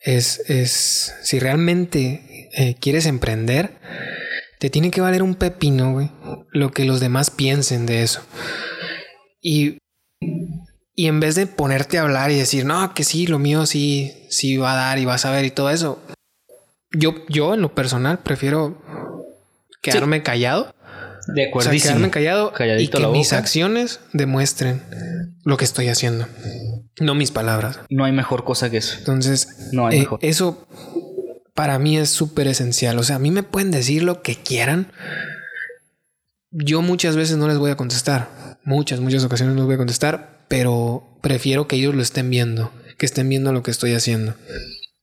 es, 0.00 0.40
es 0.48 1.14
si 1.22 1.38
realmente 1.38 2.48
eh, 2.54 2.76
quieres 2.80 3.06
emprender, 3.06 3.78
te 4.58 4.70
tiene 4.70 4.90
que 4.90 5.00
valer 5.00 5.22
un 5.22 5.34
pepino, 5.34 5.92
güey, 5.92 6.10
lo 6.50 6.70
que 6.70 6.84
los 6.84 7.00
demás 7.00 7.30
piensen 7.30 7.86
de 7.86 8.02
eso. 8.02 8.22
Y, 9.40 9.78
y 10.94 11.06
en 11.06 11.20
vez 11.20 11.34
de 11.34 11.46
ponerte 11.46 11.98
a 11.98 12.02
hablar 12.02 12.30
y 12.30 12.36
decir, 12.36 12.64
no, 12.64 12.94
que 12.94 13.04
sí, 13.04 13.26
lo 13.26 13.38
mío 13.38 13.66
sí, 13.66 14.12
sí 14.30 14.56
va 14.56 14.72
a 14.72 14.76
dar 14.76 14.98
y 14.98 15.04
vas 15.04 15.24
a 15.24 15.30
ver 15.30 15.44
y 15.44 15.50
todo 15.50 15.70
eso, 15.70 16.00
yo, 16.92 17.14
yo 17.28 17.54
en 17.54 17.62
lo 17.62 17.74
personal 17.74 18.18
prefiero 18.20 18.80
quedarme 19.80 20.22
callado. 20.22 20.74
De 21.28 21.48
acuerdo. 21.48 21.70
O 21.70 21.72
sea, 21.72 21.80
quedarme 21.80 22.10
callado 22.10 22.52
y 22.78 22.88
que 22.88 23.06
mis 23.08 23.32
acciones 23.32 24.00
demuestren 24.12 24.82
lo 25.44 25.56
que 25.56 25.64
estoy 25.64 25.88
haciendo. 25.88 26.26
No 27.00 27.14
mis 27.14 27.30
palabras. 27.30 27.80
No 27.90 28.04
hay 28.04 28.12
mejor 28.12 28.44
cosa 28.44 28.70
que 28.70 28.78
eso. 28.78 28.96
Entonces, 28.98 29.70
no 29.72 29.86
hay 29.86 29.98
eh, 29.98 30.00
mejor. 30.00 30.18
eso 30.22 30.66
para 31.54 31.78
mí 31.78 31.98
es 31.98 32.10
súper 32.10 32.48
esencial. 32.48 32.98
O 32.98 33.02
sea, 33.02 33.16
a 33.16 33.18
mí 33.18 33.30
me 33.30 33.42
pueden 33.42 33.70
decir 33.70 34.02
lo 34.02 34.22
que 34.22 34.36
quieran. 34.36 34.92
Yo 36.50 36.82
muchas 36.82 37.16
veces 37.16 37.36
no 37.36 37.48
les 37.48 37.58
voy 37.58 37.70
a 37.70 37.76
contestar. 37.76 38.58
Muchas, 38.64 39.00
muchas 39.00 39.24
ocasiones 39.24 39.54
no 39.54 39.62
les 39.62 39.66
voy 39.66 39.74
a 39.74 39.78
contestar, 39.78 40.44
pero 40.48 41.18
prefiero 41.20 41.66
que 41.66 41.76
ellos 41.76 41.94
lo 41.94 42.02
estén 42.02 42.30
viendo, 42.30 42.70
que 42.98 43.06
estén 43.06 43.28
viendo 43.28 43.52
lo 43.52 43.62
que 43.62 43.70
estoy 43.70 43.94
haciendo. 43.94 44.34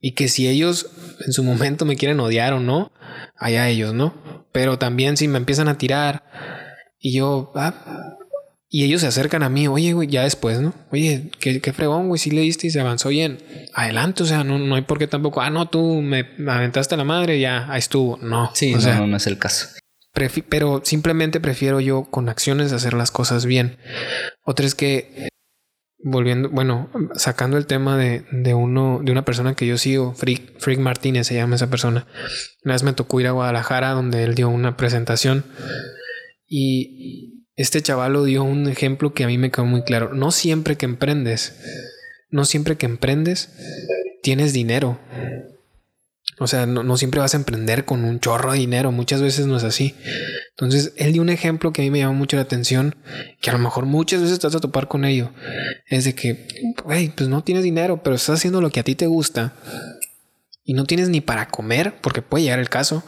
Y 0.01 0.13
que 0.13 0.27
si 0.27 0.47
ellos 0.47 0.88
en 1.25 1.33
su 1.33 1.43
momento 1.43 1.85
me 1.85 1.97
quieren 1.97 2.19
odiar 2.19 2.53
o 2.53 2.59
no, 2.59 2.91
allá 3.38 3.67
ellos, 3.69 3.93
¿no? 3.93 4.45
Pero 4.51 4.79
también 4.79 5.17
si 5.17 5.27
me 5.27 5.38
empiezan 5.38 5.67
a 5.67 5.77
tirar 5.77 6.23
y 6.99 7.13
yo, 7.13 7.51
ah, 7.55 8.17
y 8.69 8.83
ellos 8.83 9.01
se 9.01 9.07
acercan 9.07 9.41
a 9.43 9.49
mí, 9.49 9.67
oye, 9.67 9.93
güey, 9.93 10.07
ya 10.07 10.23
después, 10.23 10.62
¿no? 10.62 10.73
Oye, 10.91 11.31
qué, 11.39 11.59
qué 11.59 11.73
fregón, 11.73 12.07
güey, 12.07 12.19
si 12.19 12.29
le 12.29 12.41
diste 12.41 12.67
y 12.67 12.69
se 12.69 12.79
avanzó 12.79 13.09
bien. 13.09 13.39
Adelante, 13.73 14.23
o 14.23 14.25
sea, 14.25 14.43
no, 14.43 14.59
no 14.59 14.75
hay 14.75 14.83
por 14.83 14.99
qué 14.99 15.07
tampoco, 15.07 15.41
ah, 15.41 15.49
no, 15.49 15.67
tú 15.67 16.01
me 16.01 16.25
aventaste 16.47 16.93
a 16.95 16.97
la 16.97 17.03
madre, 17.03 17.39
ya, 17.39 17.71
ahí 17.71 17.79
estuvo. 17.79 18.17
No. 18.17 18.51
Sí, 18.53 18.73
o 18.75 18.79
sea, 18.79 18.99
no, 18.99 19.07
no 19.07 19.17
es 19.17 19.27
el 19.27 19.39
caso. 19.39 19.67
Pero 20.49 20.81
simplemente 20.83 21.39
prefiero 21.39 21.79
yo 21.79 22.03
con 22.03 22.29
acciones 22.29 22.73
hacer 22.73 22.93
las 22.93 23.09
cosas 23.09 23.45
bien. 23.45 23.77
Otra 24.43 24.65
es 24.65 24.75
que 24.75 25.28
volviendo, 26.03 26.49
bueno, 26.49 26.89
sacando 27.15 27.57
el 27.57 27.65
tema 27.65 27.97
de, 27.97 28.25
de, 28.31 28.53
uno, 28.53 29.01
de 29.03 29.12
una 29.12 29.25
persona 29.25 29.55
que 29.55 29.67
yo 29.67 29.77
sigo, 29.77 30.13
Freak, 30.13 30.59
Freak 30.59 30.79
Martínez 30.79 31.27
se 31.27 31.35
llama 31.35 31.55
esa 31.55 31.69
persona. 31.69 32.07
Una 32.63 32.73
vez 32.75 32.83
me 32.83 32.93
tocó 32.93 33.19
ir 33.19 33.27
a 33.27 33.31
Guadalajara 33.31 33.91
donde 33.91 34.23
él 34.23 34.35
dio 34.35 34.49
una 34.49 34.77
presentación 34.77 35.43
y 36.47 37.45
este 37.55 37.81
chaval 37.81 38.25
dio 38.25 38.43
un 38.43 38.67
ejemplo 38.67 39.13
que 39.13 39.25
a 39.25 39.27
mí 39.27 39.38
me 39.38 39.51
quedó 39.51 39.65
muy 39.65 39.83
claro. 39.83 40.13
No 40.13 40.31
siempre 40.31 40.77
que 40.77 40.85
emprendes, 40.85 41.59
no 42.29 42.45
siempre 42.45 42.77
que 42.77 42.85
emprendes, 42.85 43.49
tienes 44.23 44.53
dinero. 44.53 44.99
O 46.37 46.47
sea, 46.47 46.65
no, 46.65 46.95
siempre 46.95 47.19
vas 47.19 47.33
a 47.33 47.37
emprender 47.37 47.83
con 47.83 48.05
un 48.05 48.19
chorro 48.19 48.53
de 48.53 48.59
dinero, 48.59 48.91
muchas 48.91 49.21
veces 49.21 49.45
no 49.45 49.57
es 49.57 49.63
así. 49.63 49.95
Entonces, 50.51 50.93
él 50.95 51.11
dio 51.11 51.21
un 51.21 51.29
ejemplo 51.29 51.73
que 51.73 51.81
a 51.81 51.83
mí 51.83 51.91
me 51.91 51.99
llamó 51.99 52.13
mucho 52.13 52.37
la 52.37 52.43
atención, 52.43 52.95
que 53.41 53.49
a 53.49 53.53
lo 53.53 53.59
mejor 53.59 53.85
muchas 53.85 54.21
veces 54.21 54.35
estás 54.35 54.55
a 54.55 54.59
topar 54.59 54.87
con 54.87 55.03
ello. 55.03 55.31
Es 55.87 56.05
de 56.05 56.15
que, 56.15 56.47
güey, 56.83 57.09
pues 57.09 57.27
no 57.27 57.43
tienes 57.43 57.63
dinero, 57.63 58.03
pero 58.03 58.15
estás 58.15 58.37
haciendo 58.37 58.61
lo 58.61 58.69
que 58.69 58.79
a 58.79 58.83
ti 58.83 58.95
te 58.95 59.07
gusta 59.07 59.53
y 60.63 60.73
no 60.73 60.85
tienes 60.85 61.09
ni 61.09 61.19
para 61.19 61.49
comer, 61.49 61.95
porque 62.01 62.21
puede 62.21 62.43
llegar 62.45 62.59
el 62.59 62.69
caso. 62.69 63.03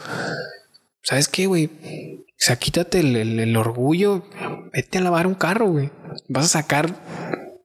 ¿Sabes 1.02 1.28
qué, 1.28 1.46
güey? 1.46 1.66
O 1.66 2.44
sea, 2.44 2.56
quítate 2.56 3.00
el, 3.00 3.16
el 3.16 3.56
orgullo, 3.56 4.24
vete 4.72 4.98
a 4.98 5.00
lavar 5.00 5.26
un 5.26 5.34
carro, 5.34 5.70
güey. 5.70 5.90
Vas 6.28 6.46
a 6.46 6.60
sacar 6.60 6.94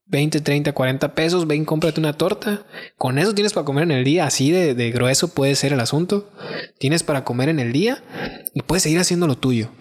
20, 0.09 0.41
30, 0.41 0.71
40 0.71 1.13
pesos, 1.15 1.47
ven, 1.47 1.65
cómprate 1.65 1.99
una 1.99 2.13
torta. 2.13 2.65
Con 2.97 3.17
eso 3.17 3.33
tienes 3.33 3.53
para 3.53 3.65
comer 3.65 3.83
en 3.83 3.91
el 3.91 4.03
día, 4.03 4.25
así 4.25 4.51
de, 4.51 4.73
de, 4.73 4.91
grueso 4.91 5.33
puede 5.33 5.55
ser 5.55 5.73
el 5.73 5.79
asunto. 5.79 6.31
Tienes 6.79 7.03
para 7.03 7.23
comer 7.23 7.49
en 7.49 7.59
el 7.59 7.73
día 7.73 8.03
y 8.53 8.61
puedes 8.61 8.83
seguir 8.83 8.99
haciendo 8.99 9.27
lo 9.27 9.37
tuyo. 9.37 9.71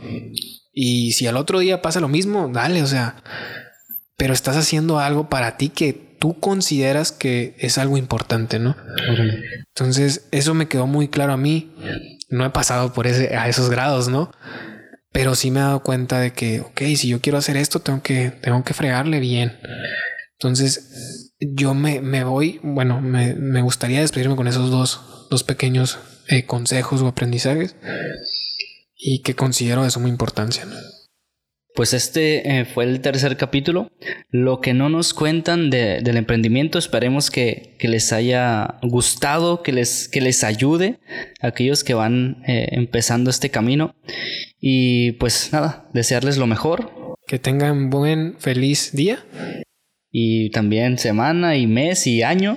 Y 0.72 1.12
si 1.12 1.26
al 1.26 1.36
otro 1.36 1.60
día 1.60 1.80
pasa 1.80 2.00
lo 2.00 2.08
mismo, 2.08 2.50
dale, 2.52 2.82
o 2.82 2.86
sea, 2.86 3.22
pero 4.16 4.32
estás 4.32 4.56
haciendo 4.56 4.98
algo 4.98 5.28
para 5.28 5.56
ti 5.56 5.68
que 5.68 5.92
tú 6.18 6.40
consideras 6.40 7.12
que 7.12 7.54
es 7.58 7.78
algo 7.78 7.96
importante, 7.96 8.58
¿no? 8.58 8.76
Entonces, 9.68 10.28
eso 10.32 10.54
me 10.54 10.68
quedó 10.68 10.86
muy 10.86 11.08
claro 11.08 11.32
a 11.32 11.36
mí. 11.36 11.72
No 12.28 12.44
he 12.44 12.50
pasado 12.50 12.92
por 12.92 13.06
ese, 13.06 13.36
a 13.36 13.48
esos 13.48 13.70
grados, 13.70 14.08
¿no? 14.08 14.32
Pero 15.12 15.34
sí 15.34 15.50
me 15.50 15.60
he 15.60 15.62
dado 15.62 15.82
cuenta 15.82 16.18
de 16.20 16.32
que, 16.32 16.60
ok, 16.60 16.80
si 16.96 17.08
yo 17.08 17.20
quiero 17.20 17.38
hacer 17.38 17.56
esto, 17.56 17.80
tengo 17.80 18.02
que, 18.02 18.30
tengo 18.30 18.64
que 18.64 18.74
fregarle 18.74 19.20
bien. 19.20 19.56
Entonces, 20.38 21.32
yo 21.40 21.74
me, 21.74 22.00
me 22.00 22.24
voy, 22.24 22.60
bueno, 22.62 23.00
me, 23.00 23.34
me, 23.34 23.62
gustaría 23.62 24.00
despedirme 24.00 24.36
con 24.36 24.48
esos 24.48 24.70
dos, 24.70 25.26
dos 25.30 25.44
pequeños 25.44 25.98
eh, 26.28 26.44
consejos 26.44 27.00
o 27.00 27.06
aprendizajes 27.06 27.74
y 28.96 29.22
que 29.22 29.34
considero 29.34 29.82
de 29.82 29.90
suma 29.90 30.08
importancia. 30.08 30.66
Pues 31.74 31.92
este 31.94 32.60
eh, 32.60 32.64
fue 32.64 32.84
el 32.84 33.00
tercer 33.00 33.36
capítulo. 33.36 33.90
Lo 34.30 34.60
que 34.60 34.74
no 34.74 34.88
nos 34.88 35.14
cuentan 35.14 35.70
de, 35.70 36.00
del 36.02 36.16
emprendimiento, 36.18 36.78
esperemos 36.78 37.30
que, 37.30 37.76
que, 37.78 37.88
les 37.88 38.12
haya 38.12 38.78
gustado, 38.82 39.62
que 39.62 39.72
les, 39.72 40.08
que 40.08 40.22
les 40.22 40.42
ayude 40.42 41.00
a 41.40 41.48
aquellos 41.48 41.84
que 41.84 41.92
van 41.92 42.42
eh, 42.46 42.68
empezando 42.72 43.30
este 43.30 43.50
camino. 43.50 43.94
Y 44.58 45.12
pues 45.12 45.50
nada, 45.52 45.88
desearles 45.94 46.36
lo 46.36 46.46
mejor. 46.46 47.16
Que 47.26 47.38
tengan 47.38 47.90
buen, 47.90 48.36
feliz 48.38 48.92
día 48.92 49.24
y 50.18 50.48
también 50.48 50.96
semana 50.96 51.58
y 51.58 51.66
mes 51.66 52.06
y 52.06 52.22
año. 52.22 52.56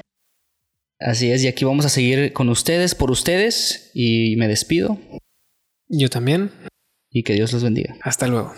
Así 0.97 1.29
es, 1.29 1.43
y 1.43 1.49
aquí 1.49 1.65
vamos 1.65 1.85
a 1.85 1.89
seguir 1.89 2.31
con 2.31 2.47
ustedes, 2.47 2.95
por 2.95 3.11
ustedes, 3.11 3.91
y 3.93 4.37
me 4.37 4.47
despido. 4.47 4.97
Yo 5.89 6.09
también. 6.09 6.51
Y 7.11 7.23
que 7.23 7.33
Dios 7.33 7.51
los 7.51 7.61
bendiga. 7.61 7.97
Hasta 8.01 8.27
luego. 8.27 8.53